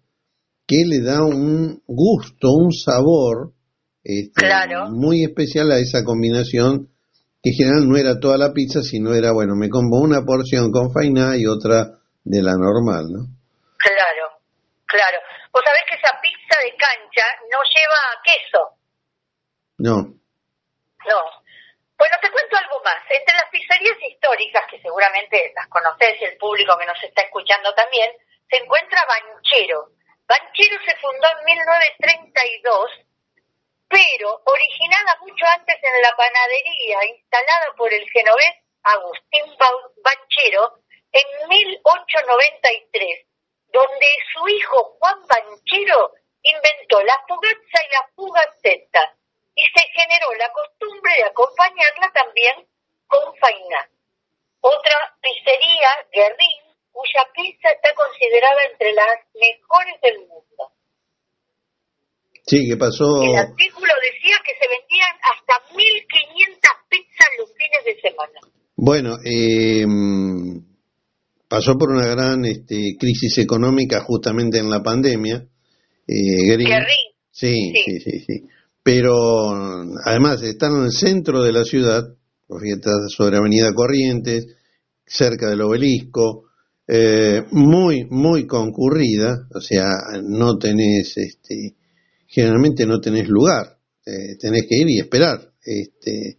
que 0.66 0.84
le 0.84 1.00
da 1.00 1.24
un 1.24 1.80
gusto, 1.86 2.52
un 2.52 2.72
sabor 2.72 3.54
este, 4.02 4.46
muy 4.90 5.24
especial 5.24 5.72
a 5.72 5.78
esa 5.78 6.04
combinación, 6.04 6.90
que 7.46 7.54
en 7.54 7.58
general 7.62 7.86
no 7.86 7.94
era 7.94 8.18
toda 8.18 8.34
la 8.34 8.50
pizza, 8.50 8.82
sino 8.82 9.14
era, 9.14 9.30
bueno, 9.30 9.54
me 9.54 9.70
como 9.70 10.02
una 10.02 10.26
porción 10.26 10.74
con 10.74 10.90
faina 10.90 11.38
y 11.38 11.46
otra 11.46 12.02
de 12.26 12.42
la 12.42 12.58
normal, 12.58 13.06
¿no? 13.06 13.22
Claro, 13.78 14.42
claro. 14.82 15.18
Vos 15.54 15.62
sabés 15.62 15.86
que 15.86 15.94
esa 15.94 16.10
pizza 16.18 16.58
de 16.58 16.74
cancha 16.74 17.22
no 17.46 17.62
lleva 17.62 18.02
queso. 18.26 18.60
No. 19.78 19.96
No, 21.06 21.20
bueno, 21.96 22.16
te 22.20 22.30
cuento 22.30 22.56
algo 22.58 22.82
más. 22.82 22.98
Entre 23.08 23.34
las 23.36 23.48
pizzerías 23.48 23.96
históricas, 24.02 24.66
que 24.68 24.82
seguramente 24.82 25.52
las 25.54 25.68
conoces 25.68 26.20
y 26.20 26.24
el 26.24 26.36
público 26.38 26.76
que 26.76 26.86
nos 26.86 26.98
está 26.98 27.22
escuchando 27.22 27.72
también, 27.74 28.10
se 28.50 28.58
encuentra 28.58 29.06
Banchero. 29.06 29.94
Banchero 30.26 30.76
se 30.82 30.98
fundó 30.98 31.30
en 31.30 31.44
1932, 31.46 33.05
pero 33.88 34.42
originada 34.44 35.16
mucho 35.20 35.44
antes 35.54 35.76
en 35.82 36.02
la 36.02 36.14
panadería 36.16 37.04
instalada 37.06 37.74
por 37.76 37.92
el 37.92 38.08
genovés 38.10 38.54
Agustín 38.82 39.44
Banchero 40.02 40.78
en 41.12 41.48
1893, 41.48 43.26
donde 43.72 44.06
su 44.32 44.48
hijo 44.48 44.96
Juan 44.98 45.26
Banchero 45.26 46.12
inventó 46.42 47.02
la 47.02 47.24
fugazza 47.26 47.78
y 47.84 47.92
la 47.92 48.08
fugaceta 48.14 49.16
y 49.54 49.64
se 49.64 49.88
generó 49.88 50.34
la 50.34 50.52
costumbre 50.52 51.12
de 51.16 51.24
acompañarla 51.24 52.10
también 52.12 52.68
con 53.06 53.34
fainá. 53.36 53.88
Otra 54.60 55.16
pizzería, 55.20 55.90
Guerrín, 56.12 56.76
cuya 56.92 57.28
pizza 57.34 57.70
está 57.70 57.94
considerada 57.94 58.64
entre 58.64 58.92
las 58.92 59.18
mejores 59.34 60.00
del 60.00 60.18
mundo. 60.20 60.72
Sí, 62.46 62.68
¿qué 62.68 62.76
pasó? 62.76 63.22
El 63.22 63.36
artículo 63.36 63.92
decía 64.12 64.36
que 64.44 64.52
se 64.60 64.68
vendían 64.68 65.14
hasta 65.34 65.54
1.500 65.74 65.80
pizzas 66.88 67.28
los 67.38 67.50
fines 67.50 67.84
de 67.84 68.00
semana. 68.00 68.40
Bueno, 68.76 69.16
eh, 69.24 69.84
pasó 71.48 71.76
por 71.76 71.90
una 71.90 72.06
gran 72.06 72.44
este, 72.44 72.96
crisis 72.98 73.38
económica 73.38 74.00
justamente 74.00 74.58
en 74.58 74.70
la 74.70 74.82
pandemia. 74.82 75.44
Eh, 76.06 76.46
Guerrín. 76.46 76.68
sí, 77.32 77.72
sí, 77.84 78.00
sí. 78.00 78.20
sí 78.20 78.48
pero 78.86 79.64
además 80.04 80.40
están 80.42 80.76
en 80.76 80.84
el 80.84 80.92
centro 80.92 81.42
de 81.42 81.50
la 81.50 81.64
ciudad, 81.64 82.04
sobre 83.08 83.36
Avenida 83.36 83.74
Corrientes, 83.74 84.46
cerca 85.04 85.50
del 85.50 85.62
obelisco, 85.62 86.44
eh, 86.86 87.42
muy, 87.50 88.06
muy 88.08 88.46
concurrida, 88.46 89.48
o 89.52 89.60
sea, 89.60 89.88
no 90.22 90.56
tenés, 90.56 91.16
este, 91.16 91.74
generalmente 92.36 92.84
no 92.84 93.00
tenés 93.00 93.28
lugar, 93.28 93.78
eh, 94.04 94.36
tenés 94.38 94.66
que 94.68 94.76
ir 94.76 94.90
y 94.90 94.98
esperar, 94.98 95.54
este, 95.64 96.36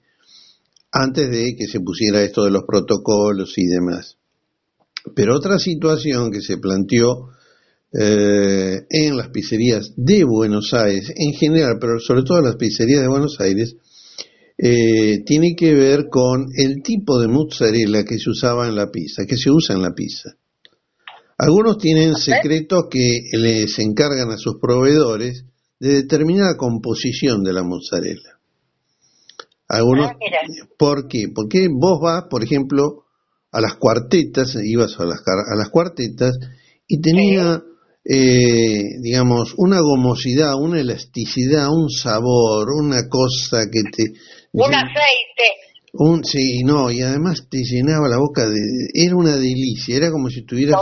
antes 0.92 1.28
de 1.32 1.56
que 1.58 1.66
se 1.66 1.80
pusiera 1.80 2.22
esto 2.22 2.44
de 2.44 2.52
los 2.52 2.66
protocolos 2.68 3.58
y 3.58 3.66
demás. 3.66 4.16
Pero 5.16 5.36
otra 5.36 5.58
situación 5.58 6.30
que 6.30 6.42
se 6.42 6.58
planteó 6.58 7.30
eh, 7.92 8.86
en 8.92 9.18
las 9.18 9.30
pizzerías 9.30 9.94
de 9.96 10.24
Buenos 10.24 10.72
Aires, 10.76 11.12
en 11.16 11.34
general, 11.34 11.78
pero 11.82 12.00
sobre 12.00 12.22
todo 12.22 12.42
las 12.42 12.58
pizzerías 12.58 13.02
de 13.02 13.08
Buenos 13.08 13.40
Aires, 13.40 13.76
eh, 14.56 15.24
tiene 15.26 15.56
que 15.58 15.74
ver 15.74 16.10
con 16.12 16.46
el 16.56 16.84
tipo 16.84 17.20
de 17.20 17.28
mozzarella 17.28 18.04
que 18.04 18.20
se 18.20 18.30
usaba 18.30 18.68
en 18.68 18.76
la 18.76 18.92
pizza, 18.92 19.26
que 19.26 19.38
se 19.38 19.50
usa 19.50 19.74
en 19.76 19.82
la 19.82 19.96
pizza. 19.96 20.38
Algunos 21.40 21.80
tienen 21.80 22.16
secretos 22.16 22.84
que 22.88 23.22
les 23.32 23.80
encargan 23.80 24.30
a 24.30 24.38
sus 24.38 24.60
proveedores 24.62 25.46
de 25.80 25.94
determinada 25.94 26.58
composición 26.58 27.44
de 27.44 27.54
la 27.54 27.64
mozzarella. 27.64 28.40
Algunos, 29.68 30.12
ah, 30.12 30.18
¿Por 30.78 31.08
qué? 31.08 31.26
Porque 31.34 31.68
vos 31.70 32.00
vas, 32.02 32.26
por 32.30 32.44
ejemplo, 32.44 33.06
a 33.52 33.62
las 33.62 33.76
cuartetas, 33.76 34.56
ibas 34.64 35.00
a 35.00 35.06
las, 35.06 35.20
a 35.20 35.56
las 35.56 35.70
cuartetas 35.70 36.38
y 36.88 37.02
tenía 37.02 37.62
eh, 38.10 39.00
digamos, 39.02 39.54
una 39.58 39.82
gomosidad, 39.82 40.56
una 40.56 40.80
elasticidad, 40.80 41.68
un 41.70 41.90
sabor, 41.90 42.70
una 42.72 43.10
cosa 43.10 43.66
que 43.70 43.82
te... 43.84 44.14
Un 44.54 44.74
aceite. 44.74 45.44
Un, 45.92 46.24
sí, 46.24 46.64
no, 46.64 46.90
y 46.90 47.02
además 47.02 47.48
te 47.50 47.64
llenaba 47.64 48.08
la 48.08 48.18
boca 48.18 48.46
de... 48.48 48.56
Era 48.94 49.14
una 49.14 49.36
delicia, 49.36 49.98
era 49.98 50.10
como 50.10 50.30
si 50.30 50.40
estuvieras 50.40 50.78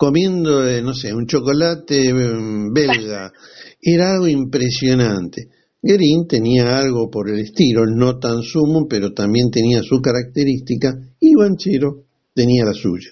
comiendo, 0.00 0.66
eh, 0.66 0.80
no 0.80 0.94
sé, 0.94 1.12
un 1.12 1.26
chocolate 1.26 2.10
mm, 2.10 2.72
belga. 2.72 3.30
Era 3.82 4.14
algo 4.14 4.28
impresionante. 4.28 5.48
Guerin 5.82 6.26
tenía 6.26 6.78
algo 6.78 7.10
por 7.10 7.28
el 7.28 7.40
estilo, 7.40 7.82
no 7.84 8.18
tan 8.18 8.42
sumo, 8.42 8.86
pero 8.88 9.12
también 9.12 9.50
tenía 9.50 9.82
su 9.82 10.00
característica, 10.00 10.94
y 11.20 11.34
Banchero 11.34 12.04
tenía 12.34 12.64
la 12.64 12.72
suya. 12.72 13.10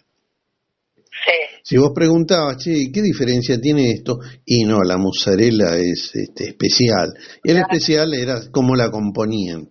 Si 1.63 1.77
vos 1.77 1.93
preguntabas, 1.95 2.57
che, 2.57 2.91
¿qué 2.91 3.03
diferencia 3.03 3.61
tiene 3.61 3.91
esto? 3.91 4.19
Y 4.47 4.65
no, 4.65 4.79
la 4.83 4.97
mozzarella 4.97 5.77
es 5.77 6.11
este, 6.15 6.51
especial. 6.51 7.13
Y 7.45 7.51
el 7.51 7.59
especial 7.59 8.15
era 8.15 8.41
cómo 8.51 8.75
la 8.75 8.91
componían. 8.91 9.69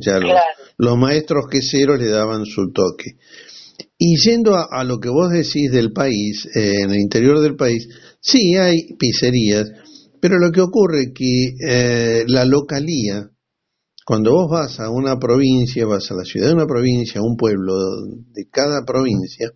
Ya 0.00 0.18
los, 0.76 0.98
maestros 0.98 1.46
queseros 1.50 1.98
le 1.98 2.08
daban 2.08 2.44
su 2.44 2.70
toque. 2.72 3.16
Y 4.04 4.16
yendo 4.16 4.56
a, 4.56 4.82
lo 4.82 4.98
que 4.98 5.08
vos 5.08 5.30
decís 5.30 5.70
del 5.70 5.92
país, 5.92 6.44
eh, 6.56 6.72
en 6.82 6.90
el 6.90 6.98
interior 6.98 7.38
del 7.38 7.54
país, 7.54 7.88
sí 8.20 8.56
hay 8.56 8.94
pizzerías, 8.98 9.70
pero 10.20 10.40
lo 10.40 10.50
que 10.50 10.60
ocurre 10.60 11.02
es 11.02 11.12
que 11.14 11.54
eh, 11.64 12.24
la 12.26 12.44
localía, 12.44 13.30
cuando 14.04 14.32
vos 14.32 14.50
vas 14.50 14.80
a 14.80 14.90
una 14.90 15.20
provincia, 15.20 15.86
vas 15.86 16.10
a 16.10 16.14
la 16.14 16.24
ciudad 16.24 16.48
de 16.48 16.54
una 16.54 16.66
provincia, 16.66 17.20
a 17.20 17.24
un 17.24 17.36
pueblo 17.36 17.74
de 18.32 18.48
cada 18.50 18.84
provincia, 18.84 19.52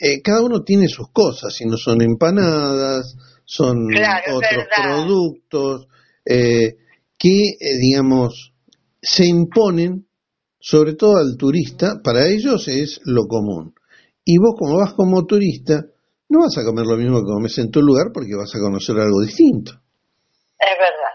eh, 0.00 0.20
cada 0.20 0.42
uno 0.42 0.64
tiene 0.64 0.88
sus 0.88 1.12
cosas, 1.12 1.54
si 1.54 1.64
no 1.64 1.76
son 1.76 2.02
empanadas, 2.02 3.14
son 3.44 3.86
otros 4.32 4.64
productos, 4.82 5.86
eh, 6.24 6.74
que, 7.16 7.52
digamos, 7.80 8.52
se 9.00 9.26
imponen, 9.26 10.08
sobre 10.66 10.94
todo 10.94 11.18
al 11.18 11.36
turista, 11.36 12.00
para 12.02 12.26
ellos 12.26 12.68
es 12.68 12.98
lo 13.04 13.26
común. 13.26 13.74
Y 14.24 14.38
vos 14.38 14.54
como 14.58 14.78
vas 14.78 14.94
como 14.94 15.26
turista, 15.26 15.84
no 16.30 16.38
vas 16.40 16.56
a 16.56 16.64
comer 16.64 16.86
lo 16.86 16.96
mismo 16.96 17.18
que 17.18 17.26
comes 17.26 17.58
en 17.58 17.70
tu 17.70 17.82
lugar 17.82 18.06
porque 18.14 18.34
vas 18.34 18.50
a 18.54 18.58
conocer 18.58 18.96
algo 18.96 19.20
distinto. 19.20 19.72
Es 20.58 20.78
verdad. 20.80 21.12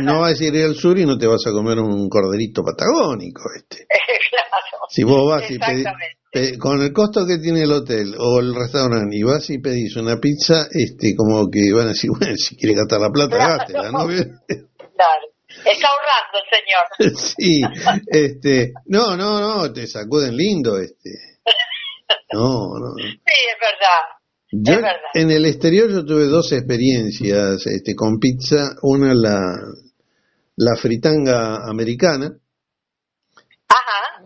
no, 0.00 0.20
vas 0.20 0.40
a 0.40 0.44
ir 0.44 0.62
al 0.62 0.76
sur 0.76 0.96
y 0.96 1.04
no 1.04 1.18
te 1.18 1.26
vas 1.26 1.44
a 1.44 1.50
comer 1.50 1.80
un 1.80 2.08
corderito 2.08 2.62
patagónico. 2.62 3.42
Este. 3.56 3.78
claro. 4.30 4.86
Si 4.88 5.02
vos 5.02 5.28
vas 5.28 5.50
y 5.50 5.58
pedís, 5.58 5.86
eh, 6.32 6.56
con 6.56 6.80
el 6.80 6.92
costo 6.92 7.26
que 7.26 7.38
tiene 7.38 7.62
el 7.62 7.72
hotel 7.72 8.14
o 8.16 8.38
el 8.38 8.54
restaurante 8.54 9.16
y 9.16 9.24
vas 9.24 9.50
y 9.50 9.58
pedís 9.58 9.96
una 9.96 10.18
pizza, 10.20 10.68
este, 10.70 11.16
como 11.16 11.50
que 11.50 11.72
van 11.72 11.86
a 11.86 11.88
decir, 11.88 12.10
bueno, 12.16 12.36
si 12.36 12.54
quiere 12.54 12.76
gastar 12.76 13.00
la 13.00 13.10
plata, 13.10 13.36
gástela, 13.36 13.90
¿no? 13.90 14.06
Claro. 14.06 15.29
Está 15.64 15.88
ahorrando 15.88 16.38
el 16.38 16.48
señor. 16.56 17.16
sí, 17.36 17.62
este, 18.06 18.72
no, 18.86 19.16
no, 19.16 19.40
no, 19.40 19.72
te 19.72 19.86
sacuden 19.86 20.36
lindo, 20.36 20.78
este. 20.78 21.10
No, 22.32 22.78
no. 22.78 22.94
Sí, 22.96 23.12
es 23.14 23.56
verdad. 23.60 24.76
es 24.76 24.82
verdad. 24.82 25.00
En 25.14 25.30
el 25.30 25.46
exterior 25.46 25.90
yo 25.90 26.04
tuve 26.04 26.24
dos 26.24 26.52
experiencias 26.52 27.66
este, 27.66 27.94
con 27.94 28.18
pizza, 28.18 28.76
una 28.82 29.14
la, 29.14 29.40
la 30.56 30.76
fritanga 30.76 31.68
americana, 31.68 32.32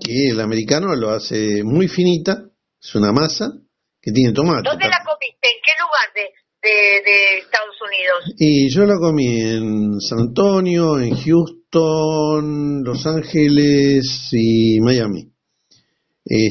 que 0.00 0.31
el 0.31 0.41
americano 0.41 0.95
lo 0.95 1.11
hace 1.11 1.62
muy 1.62 1.88
finita, 1.88 2.45
es 2.83 2.95
una 2.95 3.12
masa 3.12 3.53
que 4.00 4.12
tiene 4.12 4.33
tomate. 4.33 4.69
¿Dónde 4.69 4.88
la 4.88 5.03
comiste? 5.05 5.49
¿En 5.49 5.61
qué 5.62 5.73
lugar 5.81 6.12
de, 6.14 6.31
de, 6.64 7.38
Estados 7.38 7.77
Unidos? 7.87 8.35
Y 8.38 8.70
yo 8.70 8.85
la 8.85 8.96
comí 8.98 9.40
en 9.40 10.00
San 10.00 10.20
Antonio, 10.20 10.98
en 10.98 11.14
Houston, 11.14 12.83
Los 12.83 13.07
Ángeles 13.07 14.29
y 14.33 14.81
Miami. 14.81 15.31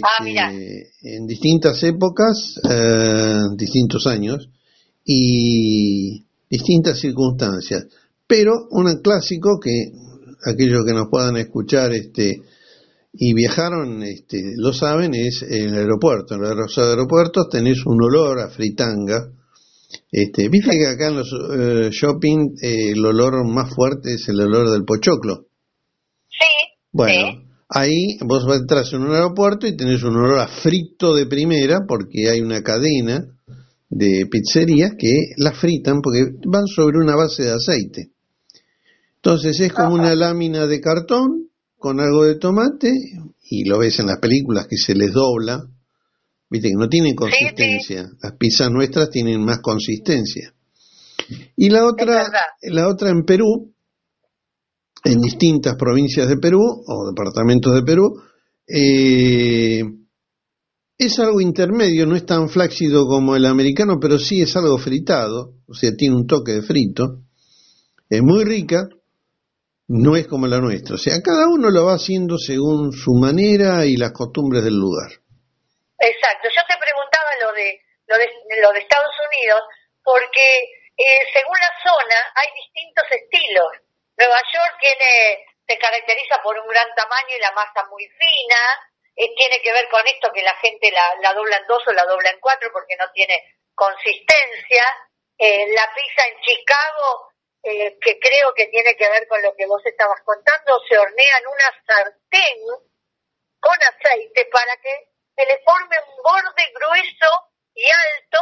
ah, 0.03 0.23
este, 0.25 0.91
en 1.01 1.25
distintas 1.25 1.81
épocas, 1.83 2.59
eh, 2.69 3.39
distintos 3.57 4.05
años 4.07 4.49
y 5.03 6.25
distintas 6.49 6.99
circunstancias. 6.99 7.87
Pero 8.27 8.53
un 8.69 9.01
clásico 9.01 9.59
que 9.59 9.91
aquellos 10.45 10.85
que 10.85 10.93
nos 10.93 11.07
puedan 11.09 11.37
escuchar 11.37 11.93
este 11.93 12.41
y 13.15 13.33
viajaron, 13.33 14.01
este, 14.01 14.53
lo 14.57 14.73
saben, 14.73 15.13
es 15.13 15.43
el 15.43 15.75
aeropuerto. 15.75 16.33
En 16.33 16.41
los 16.41 16.77
aeropuertos 16.77 17.47
tenés 17.49 17.85
un 17.85 18.01
olor 18.01 18.39
a 18.39 18.49
fritanga. 18.49 19.29
Este, 20.11 20.49
Viste 20.49 20.71
que 20.71 20.87
acá 20.87 21.07
en 21.07 21.15
los 21.17 21.27
eh, 21.31 21.89
shopping 21.91 22.55
eh, 22.61 22.91
el 22.91 23.05
olor 23.05 23.45
más 23.45 23.73
fuerte 23.73 24.13
es 24.13 24.27
el 24.29 24.39
olor 24.41 24.71
del 24.71 24.85
pochoclo. 24.85 25.47
Sí. 26.29 26.45
Bueno, 26.91 27.43
ahí 27.69 28.17
vos 28.21 28.45
entras 28.55 28.93
en 28.93 29.01
un 29.01 29.13
aeropuerto 29.13 29.67
y 29.67 29.75
tenés 29.75 30.03
un 30.03 30.15
olor 30.15 30.39
a 30.39 30.47
frito 30.47 31.15
de 31.15 31.25
primera 31.25 31.81
porque 31.87 32.29
hay 32.29 32.41
una 32.41 32.61
cadena 32.61 33.25
de 33.89 34.25
pizzerías 34.29 34.91
que 34.97 35.11
las 35.37 35.57
fritan 35.57 36.01
porque 36.01 36.25
van 36.45 36.67
sobre 36.67 36.97
una 36.97 37.15
base 37.15 37.43
de 37.43 37.51
aceite. 37.51 38.11
Entonces 39.15 39.59
es 39.59 39.71
como 39.71 39.95
una 39.95 40.15
lámina 40.15 40.67
de 40.67 40.81
cartón 40.81 41.47
con 41.77 41.99
algo 41.99 42.25
de 42.25 42.35
tomate 42.35 42.91
y 43.49 43.65
lo 43.65 43.79
ves 43.79 43.99
en 43.99 44.07
las 44.07 44.19
películas 44.19 44.67
que 44.67 44.77
se 44.77 44.95
les 44.95 45.11
dobla, 45.11 45.63
viste 46.53 46.69
que 46.69 46.75
no 46.75 46.87
tienen 46.87 47.15
consistencia, 47.15 48.11
las 48.21 48.33
pizzas 48.37 48.69
nuestras 48.69 49.09
tienen 49.09 49.43
más 49.43 49.57
consistencia. 49.59 50.53
Y 51.57 51.69
la 51.71 51.87
otra, 51.87 52.31
la 52.61 52.87
otra 52.87 53.09
en 53.09 53.23
Perú, 53.25 53.73
en 55.03 55.19
distintas 55.19 55.75
provincias 55.75 56.29
de 56.29 56.37
Perú 56.37 56.61
o 56.61 57.09
departamentos 57.09 57.73
de 57.73 57.81
Perú, 57.81 58.21
eh, 58.67 59.81
es 60.95 61.19
algo 61.19 61.41
intermedio, 61.41 62.05
no 62.05 62.15
es 62.15 62.25
tan 62.27 62.47
flácido 62.49 63.07
como 63.07 63.35
el 63.35 63.47
americano, 63.47 63.97
pero 63.99 64.19
sí 64.19 64.43
es 64.43 64.55
algo 64.55 64.77
fritado, 64.77 65.55
o 65.65 65.73
sea, 65.73 65.95
tiene 65.95 66.15
un 66.15 66.27
toque 66.27 66.51
de 66.51 66.61
frito, 66.61 67.23
es 68.07 68.21
muy 68.21 68.43
rica, 68.43 68.87
no 69.87 70.15
es 70.15 70.27
como 70.27 70.45
la 70.45 70.61
nuestra. 70.61 70.95
O 70.95 70.99
sea, 70.99 71.19
cada 71.19 71.47
uno 71.49 71.71
lo 71.71 71.85
va 71.85 71.95
haciendo 71.95 72.37
según 72.37 72.91
su 72.91 73.15
manera 73.15 73.87
y 73.87 73.95
las 73.97 74.11
costumbres 74.11 74.63
del 74.63 74.75
lugar. 74.75 75.22
Exacto. 76.03 76.49
Yo 76.49 76.61
te 76.67 76.77
preguntaba 76.77 77.35
lo 77.39 77.53
de 77.53 77.81
lo 78.07 78.17
de, 78.17 78.29
lo 78.59 78.71
de 78.73 78.79
Estados 78.79 79.15
Unidos 79.31 79.63
porque 80.03 80.59
eh, 80.97 81.23
según 81.31 81.57
la 81.57 81.71
zona 81.81 82.15
hay 82.35 82.47
distintos 82.53 83.05
estilos. 83.09 83.71
Nueva 84.17 84.39
York 84.53 84.77
tiene 84.79 85.45
se 85.65 85.77
caracteriza 85.77 86.41
por 86.43 86.59
un 86.59 86.67
gran 86.67 86.93
tamaño 86.93 87.37
y 87.37 87.39
la 87.39 87.51
masa 87.51 87.87
muy 87.89 88.05
fina. 88.19 88.59
Eh, 89.15 89.33
tiene 89.35 89.61
que 89.61 89.71
ver 89.71 89.87
con 89.89 90.05
esto 90.05 90.31
que 90.33 90.41
la 90.41 90.55
gente 90.57 90.91
la, 90.91 91.15
la 91.21 91.33
dobla 91.33 91.57
en 91.57 91.67
dos 91.67 91.81
o 91.87 91.93
la 91.93 92.03
dobla 92.03 92.29
en 92.31 92.39
cuatro 92.41 92.69
porque 92.73 92.97
no 92.97 93.09
tiene 93.13 93.39
consistencia. 93.73 94.83
Eh, 95.37 95.67
la 95.73 95.89
pizza 95.95 96.27
en 96.27 96.39
Chicago 96.41 97.31
eh, 97.63 97.97
que 98.01 98.19
creo 98.19 98.53
que 98.53 98.67
tiene 98.67 98.93
que 98.97 99.09
ver 99.09 99.25
con 99.27 99.41
lo 99.41 99.55
que 99.55 99.65
vos 99.65 99.81
estabas 99.85 100.19
contando, 100.25 100.81
se 100.87 100.97
hornea 100.97 101.37
en 101.37 101.47
una 101.47 101.83
sartén 101.87 102.59
con 103.61 103.77
aceite 103.81 104.45
para 104.51 104.75
que 104.81 105.12
se 105.35 105.45
le 105.45 105.61
forme 105.63 105.97
un 106.07 106.23
borde 106.23 106.73
grueso 106.73 107.51
y 107.73 107.85
alto, 107.85 108.39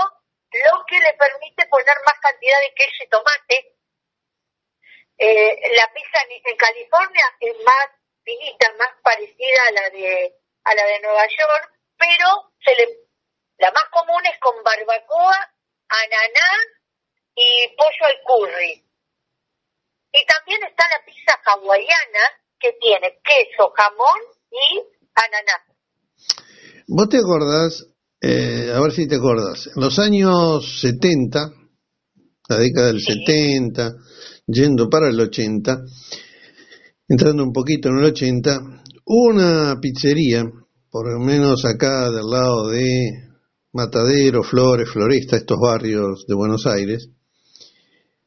lo 0.52 0.86
que 0.86 1.00
le 1.00 1.14
permite 1.14 1.66
poner 1.68 1.96
más 2.06 2.20
cantidad 2.22 2.60
de 2.60 2.74
queso 2.74 3.04
y 3.04 3.10
tomate. 3.10 3.76
Eh, 5.18 5.76
la 5.76 5.88
pizza 5.94 6.20
en, 6.30 6.58
California 6.58 7.26
es 7.40 7.56
más 7.64 7.88
finita, 8.24 8.74
más 8.74 8.90
parecida 9.04 9.62
a 9.68 9.72
la 9.72 9.90
de 9.90 10.36
a 10.64 10.76
la 10.76 10.84
de 10.86 11.00
Nueva 11.00 11.28
York, 11.28 11.74
pero 11.98 12.54
se 12.64 12.76
le, 12.76 12.88
la 13.58 13.72
más 13.72 13.86
común 13.92 14.26
es 14.26 14.38
con 14.40 14.62
barbacoa, 14.64 15.54
ananá 15.88 16.50
y 17.36 17.68
pollo 17.76 18.06
al 18.06 18.22
curry. 18.24 18.86
Y 20.12 20.26
también 20.26 20.64
está 20.64 20.88
la 20.90 21.06
pizza 21.06 21.40
hawaiana, 21.46 22.42
que 22.60 22.74
tiene 22.74 23.20
queso, 23.24 23.72
jamón 23.76 24.22
y 24.52 24.84
ananá. 25.16 25.71
¿Vos 26.94 27.08
te 27.08 27.20
acordás, 27.20 27.88
eh, 28.20 28.70
a 28.76 28.82
ver 28.82 28.92
si 28.92 29.08
te 29.08 29.16
acordás, 29.16 29.70
en 29.74 29.82
los 29.82 29.98
años 29.98 30.82
70, 30.82 31.54
la 32.50 32.58
década 32.58 32.88
del 32.88 33.00
70, 33.00 33.94
yendo 34.46 34.90
para 34.90 35.08
el 35.08 35.18
80, 35.18 35.86
entrando 37.08 37.46
un 37.46 37.54
poquito 37.54 37.88
en 37.88 38.00
el 38.00 38.04
80, 38.04 38.84
hubo 39.06 39.30
una 39.30 39.80
pizzería, 39.80 40.44
por 40.90 41.14
lo 41.14 41.26
menos 41.26 41.64
acá 41.64 42.12
del 42.12 42.30
lado 42.30 42.68
de 42.68 43.30
Matadero, 43.72 44.44
Flores, 44.44 44.90
Floresta, 44.90 45.38
estos 45.38 45.60
barrios 45.62 46.26
de 46.28 46.36
Buenos 46.36 46.66
Aires, 46.66 47.08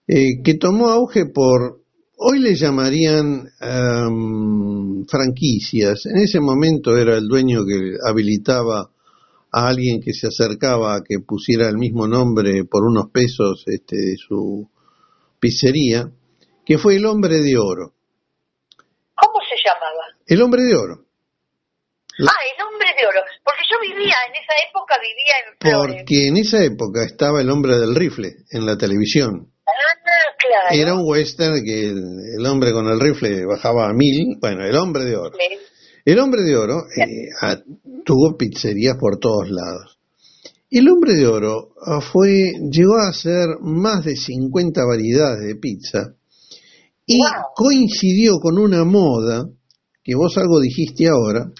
eh, 0.07 0.41
que 0.43 0.55
tomó 0.55 0.89
auge 0.89 1.27
por, 1.27 1.84
hoy 2.17 2.39
le 2.39 2.55
llamarían 2.55 3.49
em, 3.61 5.07
franquicias. 5.07 6.07
En 6.07 6.19
ese 6.19 6.41
momento 6.41 6.97
era 6.97 7.17
el 7.17 7.27
dueño 7.27 7.65
que 7.67 7.97
habilitaba 8.07 8.91
a 9.53 9.69
alguien 9.69 10.01
que 10.01 10.13
se 10.13 10.27
acercaba 10.27 10.97
a 10.97 11.03
que 11.03 11.21
pusiera 11.21 11.69
el 11.69 11.79
mismo 11.79 12.09
nombre 12.09 12.65
por 12.65 12.85
unos 12.85 13.11
pesos 13.11 13.63
este, 13.67 13.97
de 13.97 14.17
su 14.17 14.69
pizzería, 15.39 16.11
que 16.65 16.79
fue 16.79 16.97
el 16.97 17.07
hombre 17.07 17.41
de 17.41 17.57
oro. 17.57 17.93
¿Cómo 19.15 19.39
se 19.49 19.57
llamaba? 19.65 20.19
El 20.27 20.43
hombre 20.43 20.63
de 20.63 20.75
oro. 20.75 21.05
Ah, 22.21 22.43
el 22.57 22.63
hombre 22.65 22.89
de 22.99 23.07
oro. 23.07 23.21
Porque 23.45 23.63
yo 23.71 23.81
vivía, 23.81 24.15
en 24.29 24.35
esa 24.43 24.55
época 24.69 24.95
vivía 25.01 25.35
en 25.47 25.59
Flores. 25.61 25.97
Porque 25.99 26.29
en 26.29 26.37
esa 26.37 26.65
época 26.65 27.05
estaba 27.05 27.41
el 27.41 27.51
hombre 27.51 27.79
del 27.79 27.95
rifle 27.95 28.37
en 28.51 28.67
la 28.67 28.77
televisión. 28.77 29.54
Ah, 29.85 30.37
claro. 30.39 30.83
Era 30.83 30.95
un 30.95 31.03
western 31.09 31.65
que 31.65 31.89
el, 31.89 32.03
el 32.39 32.47
hombre 32.47 32.73
con 32.73 32.87
el 32.87 33.01
rifle 33.01 33.45
bajaba 33.47 33.89
a 33.89 33.93
mil, 33.93 34.37
bueno, 34.41 34.65
el 34.65 34.77
hombre 34.77 35.05
de 35.05 35.17
oro. 35.17 35.37
Sí. 35.39 35.57
El 36.05 36.19
hombre 36.19 36.43
de 36.43 36.57
oro 36.57 36.85
eh, 36.97 37.29
tuvo 38.05 38.37
pizzerías 38.37 38.97
por 38.99 39.19
todos 39.19 39.49
lados. 39.51 39.99
El 40.71 40.89
hombre 40.89 41.15
de 41.15 41.27
oro 41.27 41.75
ah, 41.87 42.01
fue, 42.01 42.53
llegó 42.71 42.97
a 42.99 43.09
hacer 43.09 43.47
más 43.61 44.05
de 44.05 44.17
50 44.17 44.85
variedades 44.85 45.47
de 45.47 45.57
pizza 45.57 46.15
y 47.07 47.19
Wow. 47.19 47.29
coincidió 47.55 48.39
con 48.41 48.59
una 48.59 48.85
moda, 48.85 49.49
que 50.03 50.15
vos 50.15 50.37
algo 50.37 50.61
dijiste 50.61 51.07
ahora, 51.09 51.51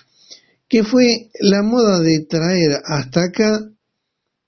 que 0.69 0.85
fue 0.85 1.31
la 1.41 1.63
moda 1.63 2.01
de 2.01 2.25
traer 2.29 2.81
hasta 2.85 3.25
acá 3.25 3.61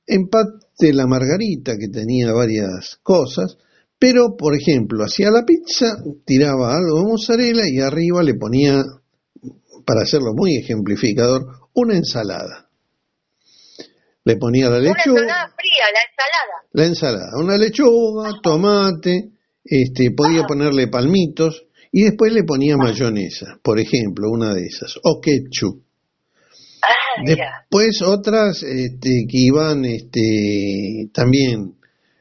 empate 0.07 0.93
la 0.93 1.07
margarita, 1.07 1.77
que 1.79 1.89
tenía 1.89 2.33
varias 2.33 2.99
cosas, 3.03 3.57
pero, 3.99 4.37
por 4.37 4.55
ejemplo, 4.55 5.05
hacía 5.05 5.31
la 5.31 5.45
pizza, 5.45 5.97
tiraba 6.25 6.75
algo 6.75 7.01
de 7.01 7.07
mozzarella 7.07 7.63
y 7.67 7.81
arriba 7.81 8.23
le 8.23 8.35
ponía, 8.35 8.83
para 9.87 10.03
hacerlo 10.03 10.33
muy 10.35 10.57
ejemplificador, 10.57 11.47
una 11.75 11.97
ensalada. 11.97 12.69
Le 14.25 14.37
ponía 14.37 14.69
la 14.69 14.79
Una 14.79 14.89
lechuga, 14.89 15.21
ensalada 15.21 15.55
fría, 15.57 15.85
la 15.93 16.01
ensalada. 16.11 16.69
la 16.73 16.85
ensalada, 16.85 17.31
una 17.39 17.57
lechuga, 17.57 18.31
tomate, 18.43 19.31
este, 19.65 20.11
podía 20.11 20.45
ponerle 20.45 20.89
palmitos 20.89 21.67
y 21.93 22.03
después 22.03 22.33
le 22.33 22.45
ponía 22.45 22.77
mayonesa, 22.77 23.59
por 23.63 23.81
ejemplo, 23.81 24.29
una 24.31 24.53
de 24.53 24.67
esas, 24.67 24.99
o 25.03 25.21
ketchup. 25.21 25.83
Ah. 26.83 27.23
Después 27.25 28.03
otras 28.03 28.63
este, 28.63 29.25
que 29.29 29.39
iban 29.39 29.85
este, 29.85 31.09
también 31.15 31.76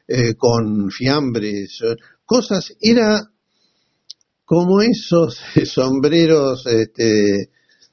eh, 0.08 0.34
con 0.36 0.90
fiambres, 0.90 1.80
eh, 1.82 1.96
cosas, 2.24 2.72
era 2.80 3.20
como 4.44 4.80
esos 4.80 5.40
sombreros 5.64 6.66
este, 6.66 7.50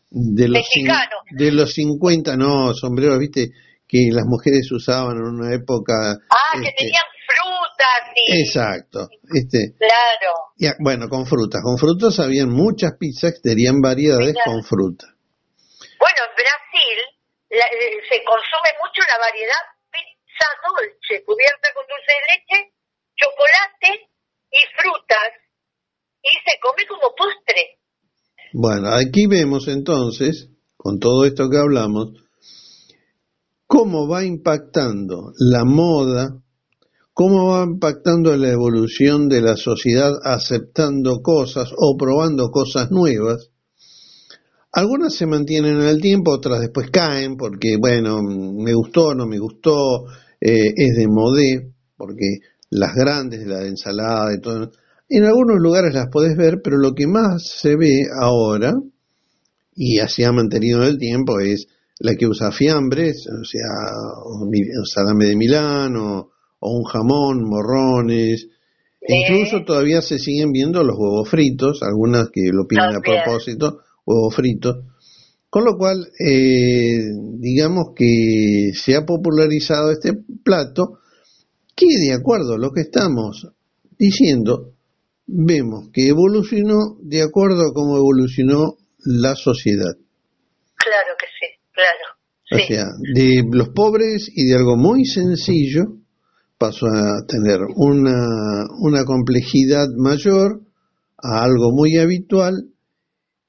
de, 0.10 0.48
los 0.48 0.64
de 1.32 1.52
los 1.52 1.74
50, 1.74 2.38
no, 2.38 2.74
sombreros, 2.74 3.18
viste, 3.20 3.50
que 3.88 4.10
las 4.12 4.26
mujeres 4.26 4.72
usaban 4.72 5.18
en 5.18 5.24
una 5.24 5.54
época. 5.56 5.94
Ah, 6.30 6.60
que 6.62 6.68
este, 6.70 6.76
tenían 6.78 7.06
frutas 7.26 8.14
y... 8.16 8.42
Exacto, 8.42 9.10
este, 9.34 9.74
Claro. 9.78 10.34
y, 10.58 10.68
bueno, 10.84 11.10
con 11.10 11.26
frutas, 11.26 11.62
con 11.64 11.78
frutas 11.78 12.20
habían 12.20 12.50
muchas 12.50 12.94
pizzas 13.00 13.34
que 13.34 13.50
tenían 13.50 13.82
variedades 13.82 14.36
con 14.46 14.64
fruta. 14.64 15.08
Bueno, 16.00 16.20
en 16.30 16.36
Brasil 16.36 16.98
la- 17.50 17.66
eh, 17.66 17.98
se 18.10 18.24
consume 18.24 18.70
mucho 18.82 19.02
la 19.10 19.18
variedad 19.26 19.64
pizza 20.34 20.50
dolce, 20.66 21.24
cubierta 21.26 21.70
con 21.74 21.86
dulce 21.88 22.12
de 22.14 22.24
leche, 22.34 22.74
chocolate 23.16 24.10
y 24.50 24.62
frutas. 24.78 25.30
Y 26.24 26.34
se 26.50 26.60
come 26.62 26.88
como 26.88 27.14
postre. 27.16 27.80
Bueno, 28.54 28.90
aquí 28.90 29.28
vemos 29.28 29.68
entonces, 29.68 30.50
con 30.78 31.00
todo 31.00 31.26
esto 31.26 31.50
que 31.50 31.58
hablamos, 31.58 32.14
cómo 33.68 34.08
va 34.08 34.24
impactando 34.24 35.34
la 35.38 35.66
moda, 35.66 36.42
cómo 37.14 37.48
va 37.48 37.64
impactando 37.64 38.38
la 38.38 38.50
evolución 38.50 39.28
de 39.28 39.42
la 39.42 39.58
sociedad 39.58 40.12
aceptando 40.24 41.22
cosas 41.22 41.72
o 41.76 41.98
probando 41.98 42.52
cosas 42.52 42.90
nuevas. 42.90 43.50
Algunas 44.72 45.14
se 45.14 45.28
mantienen 45.28 45.82
en 45.82 45.88
el 45.88 46.02
tiempo, 46.02 46.32
otras 46.32 46.62
después 46.62 46.90
caen 46.90 47.36
porque, 47.36 47.78
bueno, 47.78 48.22
me 48.24 48.74
gustó, 48.74 49.14
no 49.14 49.28
me 49.28 49.38
gustó, 49.38 50.06
eh, 50.46 50.74
es 50.76 50.98
de 50.98 51.08
modé, 51.08 51.72
porque 51.96 52.40
las 52.70 52.94
grandes, 52.96 53.48
la 53.48 53.60
de 53.60 53.70
ensalada 53.70 54.34
y 54.36 54.42
todo, 54.42 54.72
en 55.08 55.24
algunos 55.24 55.58
lugares 55.60 55.94
las 55.94 56.10
podés 56.10 56.36
ver, 56.36 56.60
pero 56.62 56.78
lo 56.78 56.94
que 56.94 57.08
más 57.08 57.48
se 57.62 57.78
ve 57.78 58.04
ahora, 58.22 58.74
y 59.74 60.00
así 60.00 60.24
ha 60.24 60.34
mantenido 60.34 60.84
en 60.84 60.90
el 60.90 60.98
tiempo, 60.98 61.40
es 61.40 61.68
la 62.00 62.16
que 62.16 62.28
usa 62.28 62.52
fiambres, 62.52 63.26
o 63.28 63.46
sea, 63.46 63.62
o 64.26 64.86
salame 64.86 65.28
de 65.28 65.38
Milán, 65.38 65.96
o, 65.96 66.32
o 66.60 66.78
un 66.78 66.84
jamón, 66.84 67.48
morrones. 67.48 68.48
Sí. 69.00 69.14
Incluso 69.16 69.64
todavía 69.64 70.02
se 70.02 70.20
siguen 70.20 70.52
viendo 70.52 70.84
los 70.84 70.98
huevos 70.98 71.30
fritos, 71.30 71.82
algunas 71.84 72.30
que 72.34 72.50
lo 72.52 72.68
piden 72.68 72.98
a 72.98 73.00
propósito, 73.00 73.80
huevos 74.06 74.36
fritos. 74.36 74.78
Con 75.54 75.66
lo 75.66 75.78
cual, 75.78 76.08
eh, 76.20 76.98
digamos 77.38 77.90
que 77.96 78.72
se 78.74 78.96
ha 78.96 79.06
popularizado 79.06 79.92
este 79.92 80.14
plato 80.44 81.00
que 81.76 81.88
de 82.08 82.14
acuerdo 82.14 82.54
a 82.56 82.58
lo 82.60 82.72
que 82.72 82.82
estamos 82.82 83.48
diciendo, 83.98 84.74
vemos 85.26 85.90
que 85.92 86.08
evolucionó 86.08 86.98
de 87.02 87.22
acuerdo 87.24 87.62
a 87.70 87.74
cómo 87.74 87.98
evolucionó 87.98 88.76
la 89.06 89.36
sociedad. 89.36 89.94
Claro 90.76 91.14
que 91.20 91.26
sí, 91.40 91.72
claro. 91.74 92.14
O 92.52 92.58
Sí. 92.58 92.74
sea, 92.74 92.86
de 93.16 93.42
los 93.52 93.70
pobres 93.70 94.30
y 94.34 94.46
de 94.48 94.56
algo 94.58 94.76
muy 94.78 95.06
sencillo 95.06 95.84
pasó 96.58 96.86
a 96.86 97.26
tener 97.28 97.60
una, 97.76 98.66
una 98.80 99.06
complejidad 99.06 99.88
mayor 99.98 100.62
a 101.18 101.44
algo 101.44 101.72
muy 101.74 101.98
habitual. 101.98 102.54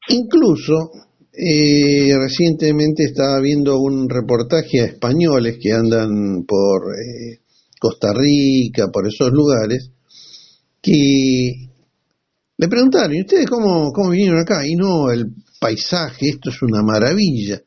Incluso 0.08 0.90
eh, 1.36 2.16
recientemente 2.16 3.04
estaba 3.04 3.40
viendo 3.40 3.80
un 3.80 4.08
reportaje 4.08 4.80
a 4.80 4.84
españoles 4.84 5.58
que 5.60 5.72
andan 5.72 6.44
por 6.46 6.92
eh, 6.94 7.40
Costa 7.80 8.12
Rica, 8.14 8.88
por 8.92 9.08
esos 9.08 9.32
lugares, 9.32 9.90
que 10.80 11.70
le 12.56 12.68
preguntaron, 12.68 13.16
¿y 13.16 13.22
ustedes 13.22 13.50
cómo, 13.50 13.92
vinieron 14.10 14.38
acá? 14.38 14.64
Y 14.64 14.76
no, 14.76 15.10
el 15.10 15.26
paisaje, 15.58 16.28
esto 16.28 16.50
es 16.50 16.62
una 16.62 16.82
maravilla. 16.82 17.60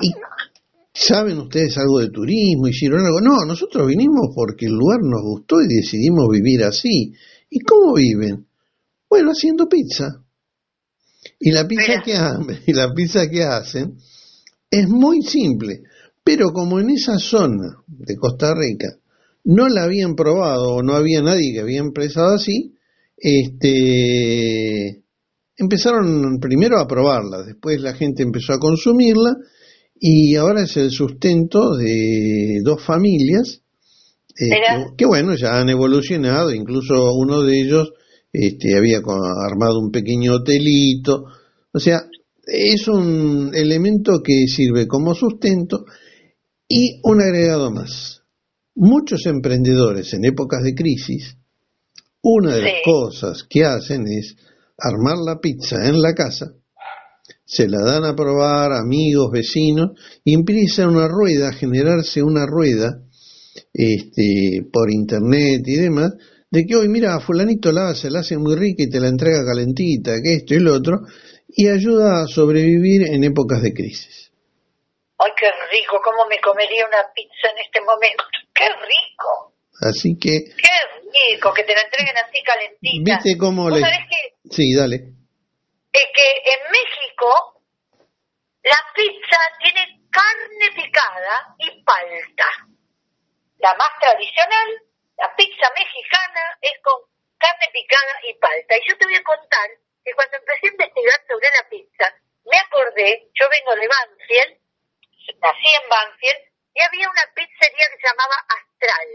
¿Y 0.00 0.10
saben 0.92 1.38
ustedes 1.38 1.78
algo 1.78 2.00
de 2.00 2.10
turismo? 2.10 2.66
¿Hicieron 2.66 3.06
algo? 3.06 3.20
No, 3.20 3.44
nosotros 3.46 3.86
vinimos 3.86 4.30
porque 4.34 4.66
el 4.66 4.72
lugar 4.72 4.98
nos 5.00 5.22
gustó 5.22 5.60
y 5.62 5.68
decidimos 5.68 6.26
vivir 6.28 6.64
así. 6.64 7.12
¿Y 7.50 7.60
cómo 7.60 7.94
viven? 7.94 8.46
Bueno, 9.08 9.30
haciendo 9.30 9.68
pizza. 9.68 10.23
Y 11.46 11.50
la 11.50 11.68
pizza 11.68 12.00
que 12.02 12.14
y 12.66 12.72
la 12.72 12.94
pizza 12.94 13.28
que 13.28 13.42
hacen 13.42 13.98
es 14.70 14.88
muy 14.88 15.20
simple, 15.20 15.82
pero 16.24 16.52
como 16.54 16.80
en 16.80 16.88
esa 16.88 17.18
zona 17.18 17.76
de 17.86 18.16
Costa 18.16 18.54
Rica 18.54 18.96
no 19.44 19.68
la 19.68 19.82
habían 19.82 20.14
probado 20.14 20.76
o 20.76 20.82
no 20.82 20.94
había 20.94 21.20
nadie 21.20 21.52
que 21.52 21.60
había 21.60 21.80
empezado 21.80 22.34
así, 22.34 22.72
este 23.18 25.02
empezaron 25.58 26.38
primero 26.40 26.80
a 26.80 26.88
probarla, 26.88 27.42
después 27.42 27.78
la 27.78 27.92
gente 27.92 28.22
empezó 28.22 28.54
a 28.54 28.58
consumirla 28.58 29.36
y 30.00 30.36
ahora 30.36 30.62
es 30.62 30.74
el 30.78 30.90
sustento 30.90 31.76
de 31.76 32.62
dos 32.64 32.82
familias 32.82 33.60
eh, 34.40 34.48
que, 34.96 35.04
bueno, 35.04 35.34
ya 35.36 35.60
han 35.60 35.68
evolucionado, 35.68 36.54
incluso 36.54 37.12
uno 37.12 37.42
de 37.42 37.60
ellos 37.60 37.92
este, 38.36 38.76
había 38.76 38.98
armado 38.98 39.78
un 39.78 39.92
pequeño 39.92 40.34
hotelito, 40.34 41.26
o 41.72 41.78
sea, 41.78 42.04
es 42.44 42.88
un 42.88 43.52
elemento 43.54 44.20
que 44.24 44.48
sirve 44.48 44.88
como 44.88 45.14
sustento 45.14 45.84
y 46.66 47.00
un 47.04 47.22
agregado 47.22 47.70
más. 47.70 48.22
Muchos 48.74 49.24
emprendedores 49.26 50.12
en 50.14 50.24
épocas 50.24 50.64
de 50.64 50.74
crisis, 50.74 51.36
una 52.22 52.56
de 52.56 52.62
las 52.62 52.72
cosas 52.84 53.44
que 53.48 53.64
hacen 53.64 54.08
es 54.08 54.34
armar 54.78 55.18
la 55.24 55.38
pizza 55.38 55.86
en 55.86 56.02
la 56.02 56.12
casa, 56.12 56.54
se 57.44 57.68
la 57.68 57.82
dan 57.84 58.04
a 58.04 58.16
probar 58.16 58.72
amigos, 58.72 59.30
vecinos, 59.30 59.92
y 60.24 60.34
empieza 60.34 60.88
una 60.88 61.06
rueda, 61.06 61.50
a 61.50 61.52
generarse 61.52 62.20
una 62.20 62.46
rueda 62.46 63.00
este, 63.72 64.66
por 64.72 64.90
internet 64.90 65.62
y 65.66 65.76
demás, 65.76 66.14
de 66.54 66.64
que 66.66 66.76
hoy, 66.76 66.88
mira, 66.88 67.18
fulanito 67.18 67.72
la 67.72 67.88
hace, 67.90 68.10
la 68.10 68.20
hace 68.20 68.38
muy 68.38 68.54
rica 68.54 68.84
y 68.84 68.90
te 68.90 69.00
la 69.00 69.08
entrega 69.08 69.42
calentita, 69.44 70.12
que 70.22 70.34
esto 70.38 70.54
y 70.54 70.60
lo 70.60 70.72
otro, 70.74 71.00
y 71.48 71.66
ayuda 71.68 72.22
a 72.22 72.26
sobrevivir 72.28 73.10
en 73.12 73.24
épocas 73.24 73.60
de 73.60 73.74
crisis. 73.74 74.30
Ay, 75.18 75.32
qué 75.36 75.46
rico, 75.72 75.98
cómo 76.04 76.26
me 76.30 76.38
comería 76.38 76.86
una 76.86 77.02
pizza 77.14 77.50
en 77.50 77.58
este 77.58 77.80
momento. 77.80 78.22
Qué 78.54 78.68
rico, 78.70 79.50
Así 79.82 80.14
que, 80.16 80.54
qué 80.54 80.76
rico, 81.34 81.52
que 81.52 81.64
te 81.64 81.74
la 81.74 81.82
entreguen 81.82 82.14
así 82.22 82.38
calentita. 82.46 83.16
¿viste 83.18 83.36
cómo 83.36 83.64
¿Vos 83.64 83.72
le... 83.74 83.80
sabés 83.80 84.06
que, 84.08 84.48
Sí, 84.54 84.72
dale. 84.74 84.94
es 84.94 86.06
que 86.14 86.28
en 86.54 86.60
México 86.70 87.26
la 88.62 88.78
pizza 88.94 89.38
tiene 89.58 89.82
carne 90.08 90.66
picada 90.76 91.34
y 91.58 91.82
palta. 91.82 92.46
La 93.58 93.74
más 93.74 93.90
tradicional, 94.00 94.68
la 95.16 95.34
pizza 95.36 95.70
mexicana, 95.76 96.58
es 96.60 96.72
con 96.82 97.00
carne 97.38 97.68
picada 97.72 98.20
y 98.22 98.34
palta. 98.34 98.76
Y 98.76 98.88
yo 98.88 98.98
te 98.98 99.04
voy 99.04 99.16
a 99.16 99.22
contar 99.22 99.70
que 100.04 100.14
cuando 100.14 100.36
empecé 100.36 100.66
a 100.66 100.70
investigar 100.70 101.20
sobre 101.26 101.48
la 101.48 101.68
pizza, 101.68 102.14
me 102.44 102.58
acordé, 102.58 103.30
yo 103.34 103.48
vengo 103.48 103.74
de 103.76 103.88
Banfield, 103.88 104.60
nací 105.40 105.68
en 105.82 105.88
Banfield 105.88 106.40
y 106.74 106.82
había 106.82 107.08
una 107.08 107.22
pizzería 107.34 107.86
que 107.88 108.00
se 108.00 108.08
llamaba 108.08 108.36
Astral. 108.48 109.08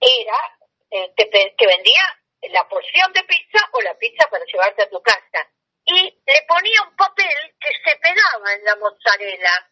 Era, 0.00 0.58
eh, 0.90 1.54
que 1.56 1.66
vendía 1.66 2.02
la 2.42 2.68
porción 2.68 3.12
de 3.12 3.24
pizza 3.24 3.58
o 3.72 3.82
la 3.82 3.96
pizza 3.96 4.28
para 4.30 4.44
llevarte 4.44 4.82
a 4.82 4.90
tu 4.90 5.02
casa. 5.02 5.50
Y 5.84 6.22
le 6.26 6.42
ponía 6.48 6.82
un 6.82 6.96
papel 6.96 7.54
que 7.60 7.70
se 7.84 7.96
pegaba 7.96 8.52
en 8.54 8.64
la 8.64 8.76
mozzarella. 8.76 9.70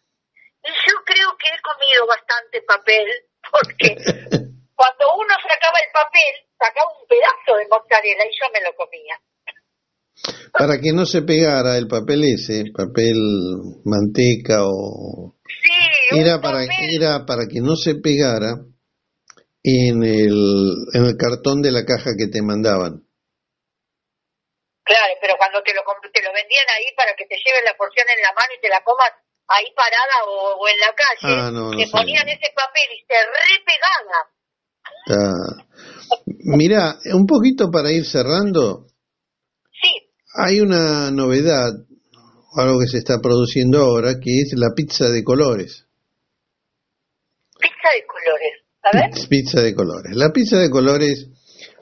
Y 0.62 0.70
yo 0.70 1.04
creo 1.04 1.36
que 1.36 1.48
he 1.48 1.60
comido 1.60 2.06
bastante 2.06 2.62
papel 2.62 3.28
porque 3.50 3.96
cuando 4.74 5.04
uno 5.16 5.34
sacaba 5.42 5.78
el 5.78 5.90
papel, 5.92 6.32
sacaba 6.58 6.90
un 7.00 7.06
pedazo 7.06 7.56
de 7.58 7.68
mozzarella 7.68 8.24
y 8.24 8.34
yo 8.34 8.46
me 8.52 8.60
lo 8.60 8.74
comía. 8.74 9.16
Para 10.52 10.78
que 10.78 10.92
no 10.92 11.06
se 11.06 11.22
pegara 11.22 11.76
el 11.76 11.88
papel 11.88 12.22
ese, 12.24 12.70
papel 12.70 13.18
manteca 13.84 14.62
o... 14.62 15.34
Sí, 15.42 16.18
era 16.18 16.40
para, 16.40 16.64
era 16.64 17.26
para 17.26 17.46
que 17.50 17.60
no 17.60 17.74
se 17.74 17.96
pegara 17.96 18.54
en 19.64 20.04
el, 20.04 20.36
en 20.94 21.02
el 21.06 21.16
cartón 21.16 21.62
de 21.62 21.72
la 21.72 21.84
caja 21.84 22.14
que 22.16 22.28
te 22.28 22.42
mandaban. 22.42 23.02
Claro, 24.84 25.14
pero 25.20 25.34
cuando 25.38 25.62
te 25.62 25.72
lo, 25.72 25.82
te 25.82 26.22
lo 26.22 26.32
vendían 26.32 26.68
ahí 26.76 26.84
para 26.94 27.16
que 27.16 27.24
te 27.24 27.36
lleven 27.40 27.64
la 27.64 27.74
porción 27.76 28.06
en 28.08 28.20
la 28.20 28.32
mano 28.36 28.52
y 28.54 28.60
te 28.60 28.68
la 28.68 28.84
comas 28.84 29.10
ahí 29.48 29.64
parada 29.74 30.24
o, 30.28 30.68
en 30.68 30.78
la 30.78 30.92
calle, 30.92 31.32
ah, 31.32 31.50
te 31.76 31.88
ponían 31.90 32.28
ese 32.28 32.52
papel 32.54 32.88
y 32.92 33.00
se 33.04 33.16
repegaba. 33.16 34.33
Mira, 36.26 36.98
un 37.12 37.26
poquito 37.26 37.70
para 37.70 37.92
ir 37.92 38.06
cerrando. 38.06 38.86
Sí. 39.70 39.90
Hay 40.36 40.60
una 40.60 41.10
novedad, 41.10 41.74
algo 42.56 42.80
que 42.80 42.86
se 42.86 42.96
está 42.98 43.20
produciendo 43.20 43.82
ahora, 43.82 44.20
que 44.20 44.40
es 44.40 44.54
la 44.56 44.72
pizza 44.74 45.10
de 45.10 45.22
colores. 45.22 45.86
Pizza 47.58 47.90
de 47.94 48.06
colores. 48.06 48.64
Pizza 49.28 49.60
de 49.62 49.74
colores. 49.74 50.16
La 50.16 50.32
pizza 50.32 50.58
de 50.58 50.70
colores, 50.70 51.28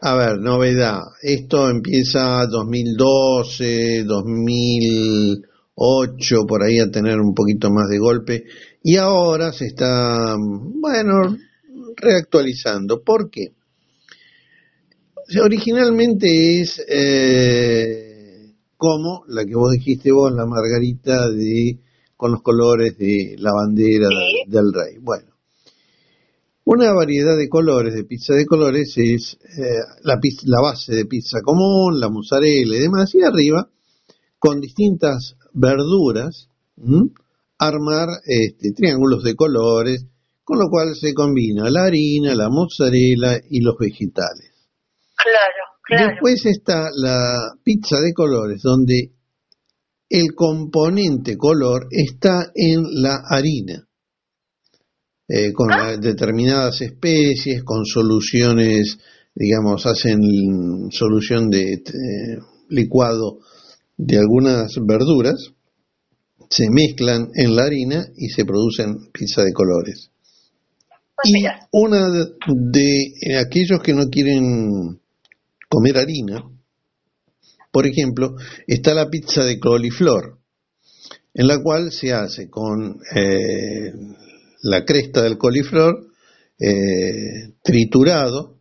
a 0.00 0.14
ver, 0.14 0.38
novedad. 0.38 1.00
Esto 1.22 1.68
empieza 1.68 2.46
2012, 2.46 4.04
2008, 4.04 6.46
por 6.46 6.62
ahí 6.62 6.78
a 6.80 6.90
tener 6.90 7.20
un 7.20 7.34
poquito 7.34 7.70
más 7.70 7.88
de 7.88 7.98
golpe. 7.98 8.44
Y 8.82 8.96
ahora 8.96 9.52
se 9.52 9.66
está, 9.66 10.36
bueno, 10.38 11.36
reactualizando. 11.96 13.02
¿Por 13.02 13.30
qué? 13.30 13.52
Originalmente 15.42 16.60
es 16.60 16.82
eh, 16.88 18.52
como 18.76 19.24
la 19.28 19.44
que 19.44 19.54
vos 19.54 19.72
dijiste 19.72 20.12
vos, 20.12 20.32
la 20.32 20.46
margarita 20.46 21.30
de 21.30 21.78
con 22.16 22.32
los 22.32 22.42
colores 22.42 22.96
de 22.98 23.36
la 23.38 23.52
bandera 23.52 24.08
del 24.46 24.72
rey. 24.72 24.98
Bueno, 25.00 25.32
una 26.64 26.92
variedad 26.92 27.36
de 27.36 27.48
colores, 27.48 27.94
de 27.94 28.04
pizza 28.04 28.34
de 28.34 28.46
colores, 28.46 28.94
es 28.96 29.38
eh, 29.58 29.80
la, 30.04 30.20
la, 30.44 30.60
base 30.60 30.94
de 30.94 31.06
pizza 31.06 31.40
común, 31.42 31.98
la 31.98 32.08
mozzarella 32.08 32.76
y 32.76 32.80
demás, 32.80 33.12
y 33.16 33.22
arriba, 33.22 33.68
con 34.38 34.60
distintas 34.60 35.36
verduras, 35.52 36.48
armar 37.58 38.08
este, 38.24 38.72
triángulos 38.72 39.24
de 39.24 39.34
colores, 39.34 40.06
con 40.44 40.58
lo 40.58 40.68
cual 40.68 40.94
se 40.94 41.14
combina 41.14 41.70
la 41.70 41.84
harina, 41.84 42.34
la 42.34 42.48
mozzarella 42.48 43.40
y 43.48 43.60
los 43.60 43.76
vegetales. 43.78 44.50
Claro, 45.16 45.64
claro. 45.82 46.10
Después 46.10 46.46
está 46.46 46.88
la 46.94 47.54
pizza 47.62 48.00
de 48.00 48.12
colores, 48.12 48.60
donde 48.62 49.12
el 50.08 50.34
componente 50.34 51.36
color 51.36 51.86
está 51.90 52.50
en 52.54 52.82
la 53.02 53.22
harina. 53.28 53.86
Eh, 55.28 55.52
con 55.52 55.68
determinadas 56.00 56.82
especies, 56.82 57.62
con 57.64 57.86
soluciones, 57.86 58.98
digamos, 59.34 59.86
hacen 59.86 60.90
solución 60.90 61.48
de 61.48 61.72
eh, 61.72 62.38
licuado 62.68 63.38
de 63.96 64.18
algunas 64.18 64.74
verduras, 64.86 65.52
se 66.50 66.68
mezclan 66.70 67.28
en 67.34 67.56
la 67.56 67.64
harina 67.64 68.04
y 68.14 68.28
se 68.28 68.44
producen 68.44 69.10
pizza 69.12 69.42
de 69.42 69.54
colores. 69.54 70.11
Y 71.24 71.44
una 71.70 72.08
de, 72.46 73.12
aquellos 73.38 73.80
que 73.82 73.94
no 73.94 74.08
quieren 74.10 75.00
comer 75.68 75.98
harina, 75.98 76.44
por 77.70 77.86
ejemplo, 77.86 78.36
está 78.66 78.94
la 78.94 79.08
pizza 79.08 79.44
de 79.44 79.58
coliflor, 79.58 80.38
en 81.34 81.46
la 81.46 81.62
cual 81.62 81.92
se 81.92 82.12
hace 82.12 82.50
con 82.50 83.00
eh, 83.14 83.92
la 84.62 84.84
cresta 84.84 85.22
del 85.22 85.38
coliflor, 85.38 86.06
eh, 86.58 87.54
triturado, 87.62 88.58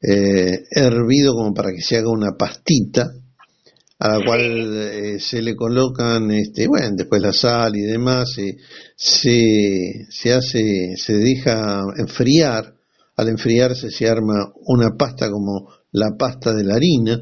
eh, 0.00 0.64
hervido 0.70 1.34
como 1.34 1.52
para 1.52 1.72
que 1.72 1.80
se 1.80 1.96
haga 1.96 2.10
una 2.10 2.36
pastita, 2.36 3.12
a 3.98 4.08
la 4.08 4.24
cual 4.24 4.40
eh, 4.42 5.18
se 5.20 5.40
le 5.40 5.56
colocan, 5.56 6.30
este, 6.30 6.66
bueno, 6.68 6.90
después 6.96 7.22
la 7.22 7.32
sal 7.32 7.76
y 7.76 7.82
demás, 7.82 8.30
se, 8.30 8.56
se 10.08 10.32
hace, 10.32 10.96
se 10.96 11.14
deja 11.14 11.82
enfriar, 11.98 12.74
al 13.16 13.28
enfriarse 13.28 13.90
se 13.90 14.08
arma 14.08 14.52
una 14.66 14.96
pasta 14.96 15.30
como 15.30 15.70
la 15.92 16.10
pasta 16.18 16.52
de 16.52 16.64
la 16.64 16.74
harina, 16.74 17.20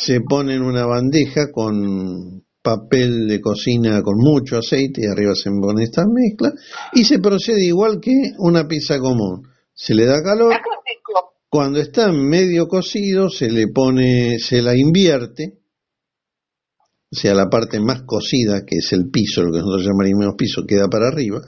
se 0.00 0.20
pone 0.20 0.54
en 0.54 0.62
una 0.62 0.86
bandeja 0.86 1.50
con, 1.52 2.42
papel 2.66 3.28
de 3.28 3.40
cocina 3.40 4.02
con 4.02 4.16
mucho 4.18 4.58
aceite 4.58 5.02
y 5.02 5.06
arriba 5.06 5.36
se 5.36 5.50
pone 5.50 5.84
esta 5.84 6.02
mezcla 6.04 6.52
y 6.92 7.04
se 7.04 7.20
procede 7.20 7.64
igual 7.64 8.00
que 8.00 8.10
una 8.38 8.66
pizza 8.66 8.98
común. 8.98 9.46
Se 9.72 9.94
le 9.94 10.04
da 10.04 10.20
calor, 10.20 10.52
cuando 11.56 11.80
está 11.80 12.12
medio 12.12 12.68
cocido 12.68 13.30
se 13.30 13.50
le 13.50 13.68
pone, 13.68 14.38
se 14.38 14.60
la 14.60 14.76
invierte, 14.76 15.54
o 17.10 17.16
sea, 17.16 17.32
la 17.32 17.48
parte 17.48 17.80
más 17.80 18.02
cocida, 18.02 18.66
que 18.66 18.76
es 18.76 18.92
el 18.92 19.08
piso, 19.10 19.42
lo 19.42 19.52
que 19.52 19.60
nosotros 19.60 19.86
llamaríamos 19.86 20.34
piso, 20.36 20.66
queda 20.68 20.86
para 20.86 21.08
arriba, 21.08 21.40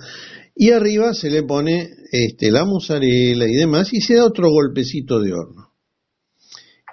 y 0.54 0.70
arriba 0.70 1.12
se 1.12 1.28
le 1.28 1.42
pone 1.42 1.90
este, 2.10 2.50
la 2.50 2.64
mozzarella 2.64 3.44
y 3.46 3.54
demás 3.54 3.92
y 3.92 4.00
se 4.00 4.14
da 4.14 4.24
otro 4.24 4.48
golpecito 4.48 5.20
de 5.20 5.34
horno. 5.34 5.74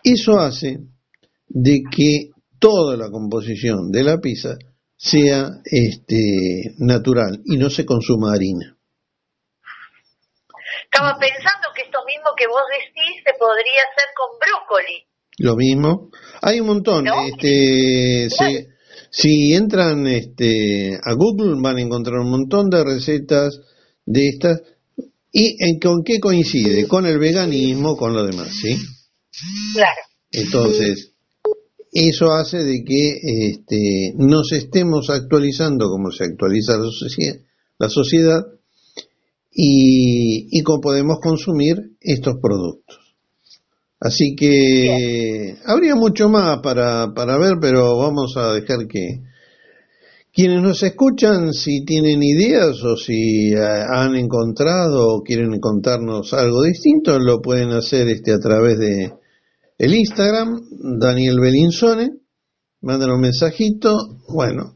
Eso 0.03 0.37
hace 0.37 0.79
de 1.47 1.83
que 1.89 2.31
toda 2.59 2.97
la 2.97 3.09
composición 3.09 3.91
de 3.93 4.03
la 4.03 4.17
pizza 4.17 4.57
sea 4.97 5.51
este, 5.63 6.75
natural 6.79 7.41
y 7.45 7.55
no 7.55 7.69
se 7.69 7.85
consuma 7.85 8.33
harina. 8.33 8.77
Estaba 10.91 11.17
pensando 11.17 11.64
mismo 12.15 12.31
que 12.37 12.47
vos 12.47 12.63
decís 12.71 13.21
se 13.23 13.33
podría 13.37 13.81
hacer 13.91 14.07
con 14.15 14.39
brócoli. 14.39 15.03
Lo 15.37 15.55
mismo. 15.55 16.09
Hay 16.41 16.59
un 16.59 16.67
montón. 16.67 17.05
Este, 17.07 18.29
si 19.09 19.53
entran 19.53 20.07
este, 20.07 20.95
a 20.95 21.13
Google 21.13 21.61
van 21.61 21.77
a 21.77 21.81
encontrar 21.81 22.19
un 22.19 22.31
montón 22.31 22.69
de 22.69 22.83
recetas 22.83 23.59
de 24.05 24.27
estas. 24.27 24.61
¿Y 25.31 25.57
en, 25.59 25.79
con 25.79 26.03
qué 26.03 26.19
coincide? 26.19 26.87
Con 26.87 27.05
el 27.05 27.19
veganismo, 27.19 27.97
con 27.97 28.13
lo 28.13 28.25
demás, 28.25 28.49
¿sí? 28.49 28.77
Claro. 29.73 30.01
Entonces, 30.31 31.13
eso 31.91 32.31
hace 32.31 32.63
de 32.63 32.83
que 32.85 33.19
este, 33.49 34.13
nos 34.17 34.53
estemos 34.53 35.09
actualizando 35.09 35.89
como 35.89 36.11
se 36.11 36.23
actualiza 36.23 36.77
la 37.77 37.89
sociedad, 37.89 38.43
y, 39.57 40.49
y 40.51 40.63
cómo 40.63 40.81
podemos 40.81 41.19
consumir 41.21 41.77
estos 42.01 42.35
productos. 42.41 42.99
Así 43.99 44.35
que 44.35 45.55
habría 45.65 45.95
mucho 45.95 46.27
más 46.27 46.59
para, 46.59 47.13
para 47.15 47.37
ver, 47.37 47.55
pero 47.61 47.97
vamos 47.97 48.35
a 48.35 48.51
dejar 48.51 48.85
que 48.87 49.21
quienes 50.33 50.61
nos 50.61 50.83
escuchan, 50.83 51.53
si 51.53 51.85
tienen 51.85 52.21
ideas 52.21 52.83
o 52.83 52.97
si 52.97 53.53
eh, 53.53 53.57
han 53.57 54.17
encontrado 54.17 55.15
o 55.15 55.23
quieren 55.23 55.57
contarnos 55.61 56.33
algo 56.33 56.61
distinto, 56.63 57.17
lo 57.17 57.41
pueden 57.41 57.71
hacer 57.71 58.09
este, 58.09 58.33
a 58.33 58.39
través 58.39 58.77
de, 58.77 59.13
el 59.77 59.95
Instagram, 59.95 60.59
Daniel 60.99 61.39
Belinsone, 61.39 62.09
mandan 62.81 63.11
un 63.11 63.21
mensajito, 63.21 63.95
bueno, 64.27 64.74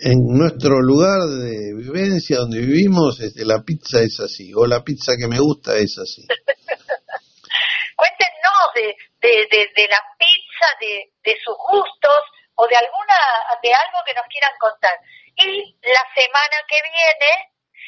en 0.00 0.18
nuestro 0.28 0.80
lugar 0.80 1.20
de 1.20 1.74
vivencia 1.74 2.38
donde 2.38 2.60
vivimos, 2.60 3.20
este, 3.20 3.44
la 3.44 3.62
pizza 3.64 4.00
es 4.00 4.20
así, 4.20 4.52
o 4.54 4.66
la 4.66 4.84
pizza 4.84 5.12
que 5.18 5.26
me 5.26 5.38
gusta 5.38 5.76
es 5.76 5.98
así. 5.98 6.22
Cuéntenos 7.96 8.66
de, 8.74 8.94
de, 9.22 9.88
la 9.88 10.02
pizza, 10.18 10.66
de, 10.80 11.12
de 11.24 11.36
sus 11.42 11.56
gustos, 11.70 12.20
o 12.54 12.66
de 12.68 12.76
alguna, 12.76 13.18
de 13.62 13.72
algo 13.72 13.98
que 14.06 14.14
nos 14.14 14.26
quieran 14.28 14.52
contar. 14.58 14.96
Y 15.36 15.76
la 15.82 16.04
semana 16.14 16.56
que 16.68 16.80
viene, 16.84 17.30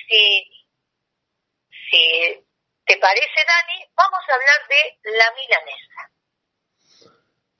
si, 0.09 0.44
si 1.90 2.49
¿Te 2.88 2.97
parece, 2.97 3.44
Dani? 3.44 3.85
Vamos 3.94 4.21
a 4.27 4.33
hablar 4.33 4.61
de 4.66 5.11
la 5.12 5.31
milanesa. 5.37 6.09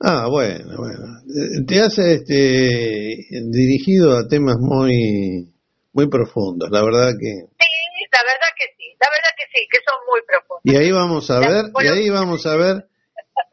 Ah, 0.01 0.27
bueno, 0.29 0.77
bueno. 0.77 1.21
Te 1.67 1.81
hace 1.81 2.13
este, 2.15 3.17
dirigido 3.51 4.17
a 4.17 4.27
temas 4.29 4.55
muy, 4.57 5.53
muy 5.91 6.07
profundos, 6.07 6.69
la 6.71 6.81
verdad 6.81 7.11
que... 7.19 7.27
Sí, 7.27 8.05
la 8.11 8.23
verdad 8.23 8.47
que 8.57 8.65
sí, 8.77 8.95
la 8.97 9.07
verdad 9.11 9.31
que 9.35 9.45
sí, 9.53 9.67
que 9.69 9.79
son 9.85 9.97
muy 10.09 10.21
profundos. 10.25 10.61
Y 10.63 10.75
ahí 10.77 10.91
vamos 10.91 11.29
a 11.29 11.39
ver, 11.39 11.65
y 11.83 11.87
ahí 11.87 12.09
vamos 12.09 12.45
a 12.45 12.55
ver 12.55 12.87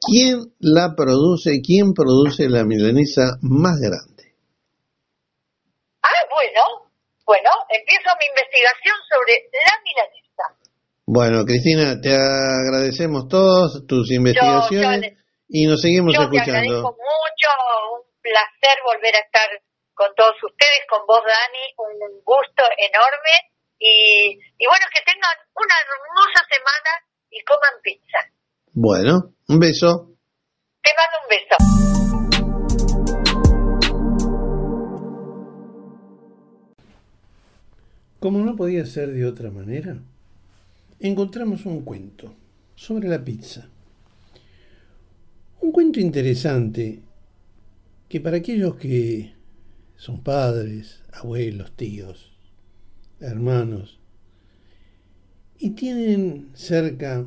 quién 0.06 0.52
la 0.60 0.94
produce, 0.96 1.60
quién 1.62 1.92
produce 1.94 2.48
la 2.48 2.64
milanesa 2.64 3.38
más 3.42 3.80
grande. 3.80 4.34
Ah, 6.02 6.22
bueno, 6.30 6.92
bueno, 7.26 7.50
empiezo 7.68 8.08
mi 8.20 8.26
investigación 8.30 8.94
sobre 9.10 9.50
la 9.50 9.74
milanesa. 9.82 10.26
Bueno, 11.06 11.44
Cristina, 11.44 12.00
te 12.00 12.14
agradecemos 12.14 13.26
todos 13.26 13.84
tus 13.88 14.12
investigaciones 14.12 15.25
y 15.48 15.66
nos 15.66 15.80
seguimos 15.80 16.14
yo 16.14 16.22
escuchando. 16.22 16.52
Te 16.52 16.58
agradezco 16.58 16.90
mucho, 16.96 17.48
un 17.94 18.02
placer 18.20 18.76
volver 18.84 19.14
a 19.16 19.20
estar 19.20 19.48
con 19.94 20.14
todos 20.14 20.36
ustedes, 20.42 20.82
con 20.88 21.06
vos, 21.06 21.22
Dani, 21.24 21.72
un 21.78 22.20
gusto 22.24 22.62
enorme 22.76 23.34
y, 23.78 24.38
y 24.58 24.66
bueno, 24.66 24.84
que 24.92 25.02
tengan 25.04 25.36
una 25.54 25.74
hermosa 25.80 26.44
semana 26.50 26.90
y 27.30 27.42
coman 27.44 27.80
pizza. 27.82 28.18
Bueno, 28.72 29.34
un 29.48 29.58
beso. 29.58 30.12
Te 30.82 30.92
mando 30.96 31.16
un 31.22 31.28
beso. 31.28 31.56
Como 38.18 38.38
no 38.40 38.56
podía 38.56 38.84
ser 38.84 39.10
de 39.10 39.24
otra 39.24 39.50
manera, 39.50 39.96
encontramos 41.00 41.64
un 41.64 41.84
cuento 41.84 42.34
sobre 42.74 43.08
la 43.08 43.22
pizza. 43.22 43.68
Cuento 45.76 46.00
interesante 46.00 47.02
que 48.08 48.18
para 48.18 48.38
aquellos 48.38 48.76
que 48.76 49.34
son 49.94 50.22
padres, 50.22 51.02
abuelos, 51.12 51.70
tíos, 51.76 52.32
hermanos, 53.20 53.98
y 55.58 55.72
tienen 55.72 56.48
cerca 56.54 57.26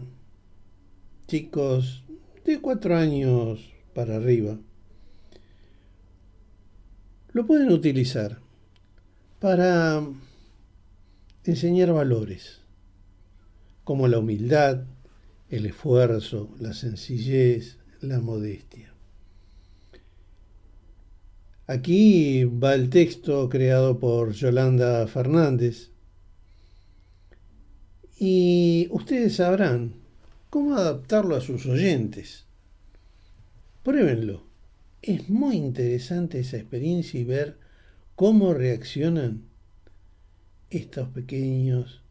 chicos 1.27 2.03
de 2.43 2.59
cuatro 2.59 2.97
años 2.97 3.71
para 3.93 4.15
arriba, 4.15 4.57
lo 7.33 7.45
pueden 7.45 7.71
utilizar 7.71 8.39
para 9.37 10.03
enseñar 11.43 11.93
valores 11.93 12.61
como 13.83 14.07
la 14.07 14.17
humildad, 14.17 14.85
el 15.51 15.67
esfuerzo, 15.67 16.49
la 16.59 16.73
sencillez, 16.73 17.78
la 18.01 18.19
modestia. 18.19 18.93
Aquí 21.67 22.45
va 22.45 22.73
el 22.73 22.89
texto 22.89 23.47
creado 23.47 23.99
por 23.99 24.31
Yolanda 24.31 25.05
Fernández 25.07 25.91
y 28.17 28.87
ustedes 28.89 29.35
sabrán 29.35 29.93
cómo 30.49 30.75
adaptarlo 30.75 31.35
a 31.35 31.41
sus 31.41 31.65
oyentes. 31.67 32.45
Pruébenlo. 33.83 34.47
Es 35.01 35.29
muy 35.29 35.55
interesante 35.55 36.39
esa 36.39 36.57
experiencia 36.57 37.19
y 37.19 37.23
ver 37.23 37.57
cómo 38.15 38.53
reaccionan 38.53 39.43
estos 40.69 41.07
pequeños 41.09 42.01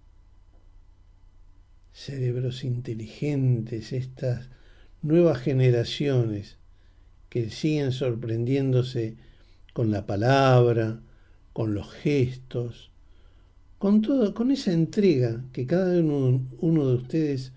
cerebros 1.92 2.64
inteligentes, 2.64 3.92
estas 3.92 4.48
nuevas 5.02 5.38
generaciones 5.38 6.56
que 7.28 7.50
siguen 7.50 7.92
sorprendiéndose 7.92 9.16
con 9.72 9.90
la 9.90 10.06
palabra, 10.06 11.00
con 11.52 11.74
los 11.74 11.92
gestos, 11.92 12.90
con 13.78 14.02
todo, 14.02 14.34
con 14.34 14.50
esa 14.50 14.72
entrega 14.72 15.44
que 15.52 15.66
cada 15.66 16.00
uno, 16.00 16.46
uno 16.60 16.86
de 16.86 16.94
ustedes 16.94 17.52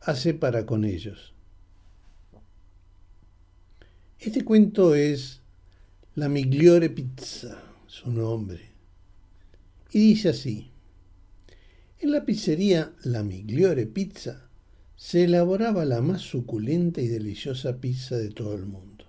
hace 0.00 0.34
para 0.34 0.66
con 0.66 0.84
ellos. 0.84 1.34
Este 4.18 4.44
cuento 4.44 4.94
es 4.94 5.40
La 6.14 6.28
Migliore 6.28 6.90
Pizza, 6.90 7.62
su 7.86 8.10
nombre. 8.10 8.70
Y 9.92 9.98
dice 9.98 10.30
así, 10.30 10.70
en 11.98 12.12
la 12.12 12.24
pizzería 12.24 12.92
La 13.02 13.22
Migliore 13.22 13.86
Pizza 13.86 14.45
se 14.96 15.24
elaboraba 15.24 15.84
la 15.84 16.00
más 16.00 16.22
suculenta 16.22 17.02
y 17.02 17.08
deliciosa 17.08 17.76
pizza 17.76 18.16
de 18.16 18.30
todo 18.30 18.54
el 18.54 18.64
mundo. 18.64 19.04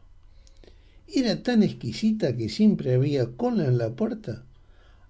Era 1.07 1.41
tan 1.41 1.63
exquisita 1.63 2.35
que 2.35 2.49
siempre 2.49 2.93
había 2.93 3.25
cola 3.37 3.65
en 3.65 3.77
la 3.77 3.91
puerta 3.91 4.43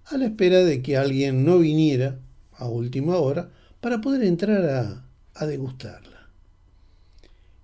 a 0.06 0.16
la 0.16 0.26
espera 0.26 0.64
de 0.64 0.80
que 0.80 0.96
alguien 0.96 1.44
no 1.44 1.58
viniera 1.58 2.20
a 2.52 2.68
última 2.68 3.16
hora 3.16 3.50
para 3.80 4.00
poder 4.00 4.22
entrar 4.22 5.04
a, 5.34 5.46
degustarla. 5.46 6.28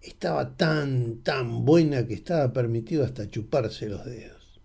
Estaba 0.01 0.57
tan, 0.57 1.19
tan 1.23 1.65
buena 1.65 2.07
que 2.07 2.15
estaba 2.15 2.53
permitido 2.53 3.05
hasta 3.05 3.31
chuparse 3.31 3.89
los 3.89 4.05
dedos. 4.05 4.61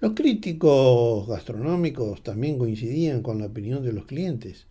Los 0.00 0.14
críticos 0.14 1.28
gastronómicos 1.28 2.22
también 2.22 2.58
coincidían 2.58 3.22
con 3.22 3.38
la 3.38 3.46
opinión 3.46 3.84
de 3.84 3.92
los 3.92 4.06
clientes 4.06 4.66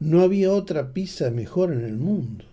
no 0.00 0.22
había 0.22 0.52
otra 0.52 0.92
pizza 0.92 1.30
mejor 1.30 1.72
en 1.72 1.84
el 1.84 1.96
mundo. 1.96 2.44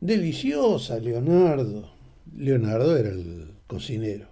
Deliciosa, 0.00 0.98
Leonardo. 0.98 1.92
Leonardo 2.34 2.96
era 2.96 3.10
el 3.10 3.52
cocinero. 3.66 4.28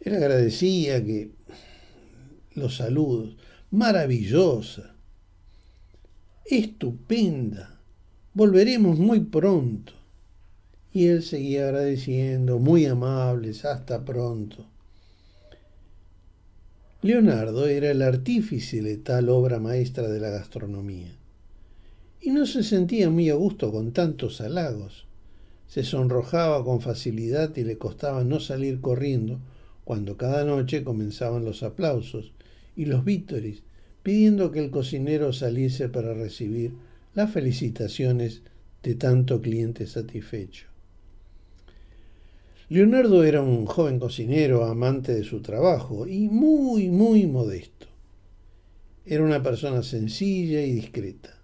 Él 0.00 0.14
agradecía 0.14 1.04
que 1.04 1.30
los 2.54 2.76
saludos, 2.76 3.36
maravillosa, 3.70 4.94
estupenda, 6.44 7.80
volveremos 8.34 8.98
muy 8.98 9.20
pronto. 9.20 9.92
Y 10.92 11.08
él 11.08 11.22
seguía 11.22 11.64
agradeciendo, 11.64 12.58
muy 12.58 12.86
amables, 12.86 13.64
hasta 13.64 14.04
pronto. 14.04 14.66
Leonardo 17.06 17.68
era 17.68 17.92
el 17.92 18.02
artífice 18.02 18.82
de 18.82 18.96
tal 18.96 19.28
obra 19.28 19.60
maestra 19.60 20.08
de 20.08 20.18
la 20.18 20.30
gastronomía. 20.30 21.12
Y 22.20 22.30
no 22.30 22.46
se 22.46 22.64
sentía 22.64 23.10
muy 23.10 23.30
a 23.30 23.34
gusto 23.34 23.70
con 23.70 23.92
tantos 23.92 24.40
halagos. 24.40 25.06
Se 25.68 25.84
sonrojaba 25.84 26.64
con 26.64 26.80
facilidad 26.80 27.56
y 27.56 27.62
le 27.62 27.78
costaba 27.78 28.24
no 28.24 28.40
salir 28.40 28.80
corriendo 28.80 29.38
cuando 29.84 30.16
cada 30.16 30.44
noche 30.44 30.82
comenzaban 30.82 31.44
los 31.44 31.62
aplausos 31.62 32.32
y 32.74 32.86
los 32.86 33.04
vítores, 33.04 33.62
pidiendo 34.02 34.50
que 34.50 34.58
el 34.58 34.72
cocinero 34.72 35.32
saliese 35.32 35.88
para 35.88 36.12
recibir 36.12 36.72
las 37.14 37.30
felicitaciones 37.30 38.42
de 38.82 38.96
tanto 38.96 39.40
cliente 39.40 39.86
satisfecho. 39.86 40.66
Leonardo 42.68 43.22
era 43.22 43.42
un 43.42 43.64
joven 43.64 44.00
cocinero, 44.00 44.64
amante 44.64 45.14
de 45.14 45.22
su 45.22 45.40
trabajo 45.40 46.08
y 46.08 46.28
muy, 46.28 46.88
muy 46.88 47.24
modesto. 47.28 47.86
Era 49.04 49.22
una 49.22 49.40
persona 49.40 49.84
sencilla 49.84 50.60
y 50.62 50.72
discreta. 50.72 51.40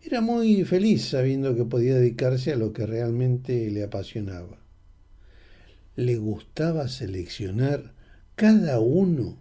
Era 0.00 0.22
muy 0.22 0.64
feliz 0.64 1.04
sabiendo 1.04 1.54
que 1.54 1.66
podía 1.66 1.96
dedicarse 1.96 2.50
a 2.50 2.56
lo 2.56 2.72
que 2.72 2.86
realmente 2.86 3.70
le 3.70 3.82
apasionaba. 3.82 4.58
Le 5.96 6.16
gustaba 6.16 6.88
seleccionar 6.88 7.92
cada 8.34 8.80
uno 8.80 9.36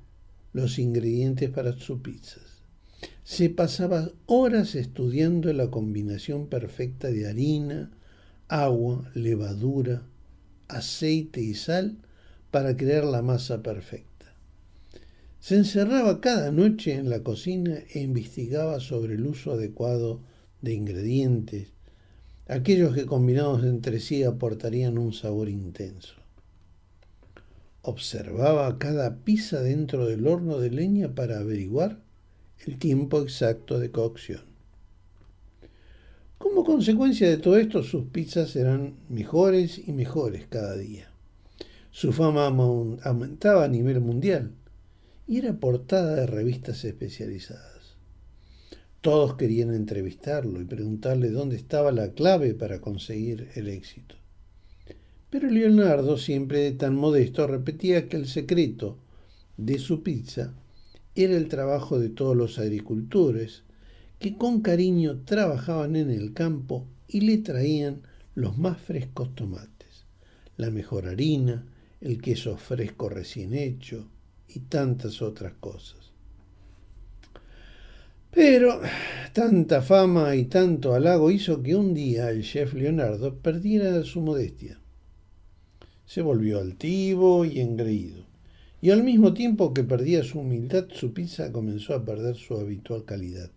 los 0.52 0.78
ingredientes 0.78 1.50
para 1.52 1.72
sus 1.72 2.02
pizzas. 2.02 2.66
Se 3.24 3.50
pasaba 3.50 4.12
horas 4.26 4.76
estudiando 4.76 5.54
la 5.54 5.72
combinación 5.72 6.48
perfecta 6.48 7.10
de 7.10 7.30
harina, 7.30 7.92
agua, 8.50 9.10
levadura, 9.16 10.11
aceite 10.72 11.42
y 11.42 11.54
sal 11.54 11.98
para 12.52 12.76
crear 12.76 13.06
la 13.06 13.22
masa 13.22 13.64
perfecta. 13.64 14.12
Se 15.40 15.56
encerraba 15.56 16.22
cada 16.22 16.52
noche 16.52 16.94
en 16.94 17.10
la 17.10 17.24
cocina 17.24 17.80
e 17.94 18.02
investigaba 18.02 18.80
sobre 18.80 19.16
el 19.16 19.26
uso 19.26 19.54
adecuado 19.54 20.22
de 20.62 20.74
ingredientes, 20.74 21.70
aquellos 22.48 22.94
que 22.94 23.06
combinados 23.06 23.64
entre 23.64 24.00
sí 24.00 24.24
aportarían 24.24 24.98
un 24.98 25.14
sabor 25.14 25.50
intenso. 25.50 26.14
Observaba 27.82 28.78
cada 28.78 29.24
pizza 29.24 29.62
dentro 29.62 30.06
del 30.06 30.28
horno 30.28 30.60
de 30.60 30.70
leña 30.70 31.16
para 31.16 31.40
averiguar 31.40 32.04
el 32.68 32.78
tiempo 32.78 33.22
exacto 33.22 33.80
de 33.80 33.90
cocción. 33.90 34.51
Como 36.42 36.64
consecuencia 36.64 37.30
de 37.30 37.38
todo 37.38 37.56
esto, 37.58 37.84
sus 37.84 38.06
pizzas 38.06 38.56
eran 38.56 38.96
mejores 39.10 39.80
y 39.88 39.92
mejores 39.92 40.48
cada 40.50 40.76
día. 40.76 41.12
Su 41.92 42.12
fama 42.14 42.48
aumentaba 42.48 43.66
a 43.66 43.68
nivel 43.68 44.02
mundial 44.02 44.52
y 45.28 45.38
era 45.38 45.54
portada 45.54 46.16
de 46.16 46.26
revistas 46.26 46.84
especializadas. 46.84 47.96
Todos 49.02 49.36
querían 49.36 49.72
entrevistarlo 49.72 50.60
y 50.60 50.66
preguntarle 50.66 51.30
dónde 51.30 51.58
estaba 51.58 51.92
la 51.92 52.14
clave 52.14 52.56
para 52.56 52.82
conseguir 52.82 53.50
el 53.54 53.68
éxito. 53.68 54.16
Pero 55.30 55.48
Leonardo, 55.48 56.18
siempre 56.18 56.72
tan 56.72 56.96
modesto, 56.96 57.46
repetía 57.46 58.10
que 58.10 58.18
el 58.18 58.28
secreto 58.28 58.98
de 59.58 59.78
su 59.78 60.02
pizza 60.02 60.56
era 61.14 61.38
el 61.38 61.48
trabajo 61.50 62.00
de 62.00 62.10
todos 62.10 62.36
los 62.36 62.58
agricultores 62.58 63.64
que 64.22 64.38
con 64.38 64.62
cariño 64.62 65.24
trabajaban 65.26 65.96
en 65.96 66.12
el 66.12 66.34
campo 66.34 66.86
y 67.08 67.22
le 67.22 67.40
traían 67.40 68.04
los 68.36 68.56
más 68.56 68.80
frescos 68.80 69.34
tomates, 69.34 70.06
la 70.58 70.70
mejor 70.70 71.08
harina, 71.08 71.66
el 72.02 72.22
queso 72.22 72.56
fresco 72.56 73.10
recién 73.10 73.56
hecho 73.56 74.08
y 74.48 74.60
tantas 74.60 75.24
otras 75.24 75.54
cosas. 75.54 76.12
Pero 78.30 78.80
tanta 79.34 79.82
fama 79.82 80.36
y 80.36 80.46
tanto 80.46 80.94
halago 80.94 81.32
hizo 81.32 81.64
que 81.64 81.76
un 81.76 81.96
día 81.96 82.30
el 82.30 82.44
chef 82.44 82.76
Leonardo 82.76 83.40
perdiera 83.40 84.04
su 84.04 84.22
modestia. 84.22 84.80
Se 86.06 86.22
volvió 86.22 86.60
altivo 86.60 87.44
y 87.44 87.60
engreído, 87.60 88.24
y 88.82 88.92
al 88.92 89.04
mismo 89.04 89.34
tiempo 89.34 89.74
que 89.74 89.84
perdía 89.84 90.24
su 90.24 90.42
humildad, 90.42 90.90
su 90.94 91.12
pizza 91.12 91.52
comenzó 91.52 91.96
a 91.96 92.06
perder 92.06 92.36
su 92.36 92.56
habitual 92.56 93.04
calidad. 93.04 93.50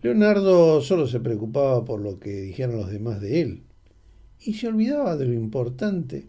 Leonardo 0.00 0.80
solo 0.80 1.08
se 1.08 1.18
preocupaba 1.18 1.84
por 1.84 2.00
lo 2.00 2.20
que 2.20 2.30
dijeran 2.30 2.76
los 2.76 2.90
demás 2.90 3.20
de 3.20 3.40
él 3.40 3.62
y 4.40 4.54
se 4.54 4.68
olvidaba 4.68 5.16
de 5.16 5.26
lo 5.26 5.34
importante. 5.34 6.28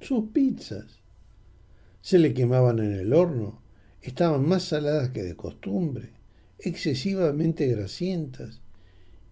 Sus 0.00 0.30
pizzas 0.30 1.02
se 2.00 2.18
le 2.18 2.32
quemaban 2.32 2.78
en 2.78 2.92
el 2.92 3.12
horno, 3.12 3.60
estaban 4.00 4.48
más 4.48 4.62
saladas 4.62 5.10
que 5.10 5.22
de 5.22 5.36
costumbre, 5.36 6.12
excesivamente 6.58 7.66
grasientas 7.66 8.62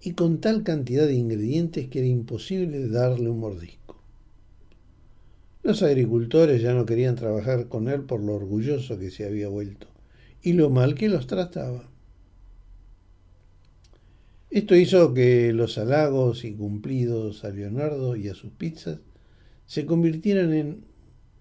y 0.01 0.13
con 0.13 0.41
tal 0.41 0.63
cantidad 0.63 1.07
de 1.07 1.15
ingredientes 1.15 1.89
que 1.89 2.01
era 2.01 2.09
imposible 2.09 2.89
darle 2.89 3.31
un 3.31 3.41
mordisco. 3.41 4.03
Los 5.63 5.83
agricultores 5.83 6.61
ya 6.61 6.75
no 6.75 6.85
querían 6.85 7.15
trabajar 7.15 7.69
con 7.69 7.89
él 7.89 8.03
por 8.03 8.21
lo 8.21 8.35
orgulloso 8.35 8.99
que 8.99 9.11
se 9.11 9.25
había 9.25 9.49
vuelto 9.49 9.87
y 10.43 10.53
lo 10.53 10.69
mal 10.69 10.95
que 10.95 11.09
los 11.09 11.27
trataba. 11.27 11.94
Esto 14.55 14.77
hizo 14.77 15.13
que 15.15 15.53
los 15.53 15.79
halagos 15.79 16.45
y 16.45 16.55
cumplidos 16.55 17.43
a 17.43 17.51
Leonardo 17.51 18.15
y 18.15 18.29
a 18.29 18.37
sus 18.37 18.53
pizzas 18.53 19.01
se 19.67 19.85
convirtieran 19.85 20.55
en 20.55 20.85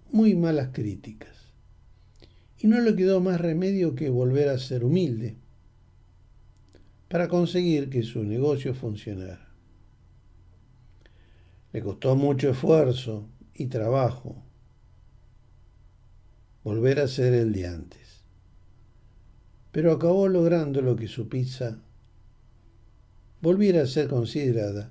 muy 0.09 0.34
malas 0.34 0.70
críticas. 0.74 1.53
Y 2.57 2.66
no 2.66 2.82
le 2.82 2.95
quedó 2.95 3.22
más 3.22 3.39
remedio 3.39 3.93
que 3.93 4.09
volver 4.09 4.49
a 4.49 4.57
ser 4.57 4.84
humilde 4.84 5.38
para 7.07 7.28
conseguir 7.28 7.91
que 7.91 8.01
su 8.01 8.24
negocio 8.24 8.74
funcionara. 8.74 9.53
Le 11.72 11.84
costó 11.84 12.16
mucho 12.16 12.49
esfuerzo 12.49 13.30
y 13.53 13.68
trabajo 13.68 14.43
volver 16.64 16.99
a 16.99 17.07
ser 17.07 17.36
el 17.36 17.53
de 17.53 17.68
antes, 17.68 18.24
pero 19.72 19.91
acabó 19.91 20.28
logrando 20.28 20.82
lo 20.82 20.95
que 20.95 21.07
su 21.07 21.30
pizza 21.30 21.83
volviera 23.44 23.82
a 23.82 23.88
ser 23.88 24.08
considerada 24.08 24.89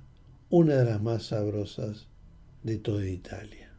una 0.51 0.75
de 0.75 0.85
las 0.85 1.01
más 1.01 1.23
sabrosas 1.23 2.05
de 2.61 2.77
toda 2.77 3.09
Italia. 3.09 3.73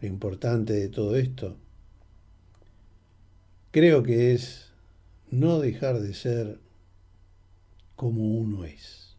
Lo 0.00 0.08
importante 0.08 0.72
de 0.72 0.88
todo 0.88 1.14
esto 1.14 1.56
creo 3.70 4.02
que 4.02 4.32
es 4.32 4.72
no 5.30 5.60
dejar 5.60 6.00
de 6.00 6.14
ser 6.14 6.58
como 7.94 8.36
uno 8.36 8.64
es. 8.64 9.16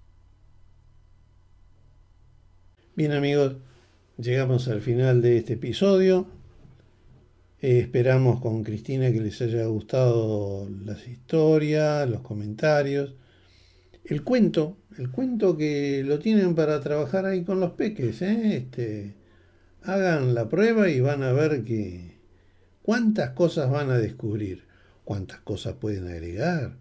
Bien 2.93 3.13
amigos, 3.13 3.55
llegamos 4.17 4.67
al 4.67 4.81
final 4.81 5.21
de 5.21 5.37
este 5.37 5.53
episodio. 5.53 6.27
Eh, 7.63 7.79
esperamos 7.79 8.41
con 8.41 8.61
Cristina 8.61 9.09
que 9.13 9.21
les 9.21 9.41
haya 9.41 9.65
gustado 9.67 10.69
las 10.83 11.07
historias, 11.07 12.09
los 12.09 12.19
comentarios. 12.19 13.15
El 14.03 14.21
cuento, 14.25 14.75
el 14.97 15.09
cuento 15.09 15.55
que 15.55 16.03
lo 16.05 16.19
tienen 16.19 16.55
para 16.55 16.81
trabajar 16.81 17.25
ahí 17.25 17.45
con 17.45 17.61
los 17.61 17.71
peques. 17.71 18.21
¿eh? 18.21 18.57
Este, 18.57 19.15
hagan 19.81 20.35
la 20.35 20.49
prueba 20.49 20.89
y 20.89 20.99
van 20.99 21.23
a 21.23 21.31
ver 21.31 21.63
que 21.63 22.17
cuántas 22.81 23.29
cosas 23.29 23.71
van 23.71 23.91
a 23.91 23.97
descubrir, 23.97 24.65
cuántas 25.05 25.39
cosas 25.39 25.75
pueden 25.75 26.09
agregar, 26.09 26.75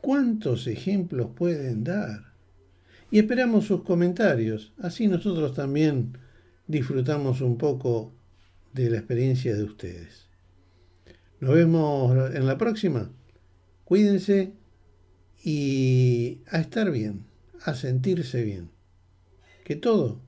cuántos 0.00 0.68
ejemplos 0.68 1.30
pueden 1.34 1.82
dar. 1.82 2.32
Y 3.10 3.18
esperamos 3.18 3.64
sus 3.64 3.82
comentarios, 3.82 4.72
así 4.78 5.08
nosotros 5.08 5.52
también 5.52 6.16
disfrutamos 6.68 7.40
un 7.40 7.58
poco 7.58 8.12
de 8.72 8.90
la 8.90 8.98
experiencia 8.98 9.54
de 9.54 9.64
ustedes. 9.64 10.28
Nos 11.40 11.54
vemos 11.54 12.34
en 12.34 12.46
la 12.46 12.58
próxima. 12.58 13.10
Cuídense 13.84 14.52
y 15.42 16.42
a 16.48 16.60
estar 16.60 16.90
bien, 16.90 17.24
a 17.62 17.74
sentirse 17.74 18.42
bien. 18.42 18.70
Que 19.64 19.76
todo, 19.76 20.20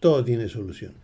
todo 0.00 0.24
tiene 0.24 0.48
solución. 0.48 0.94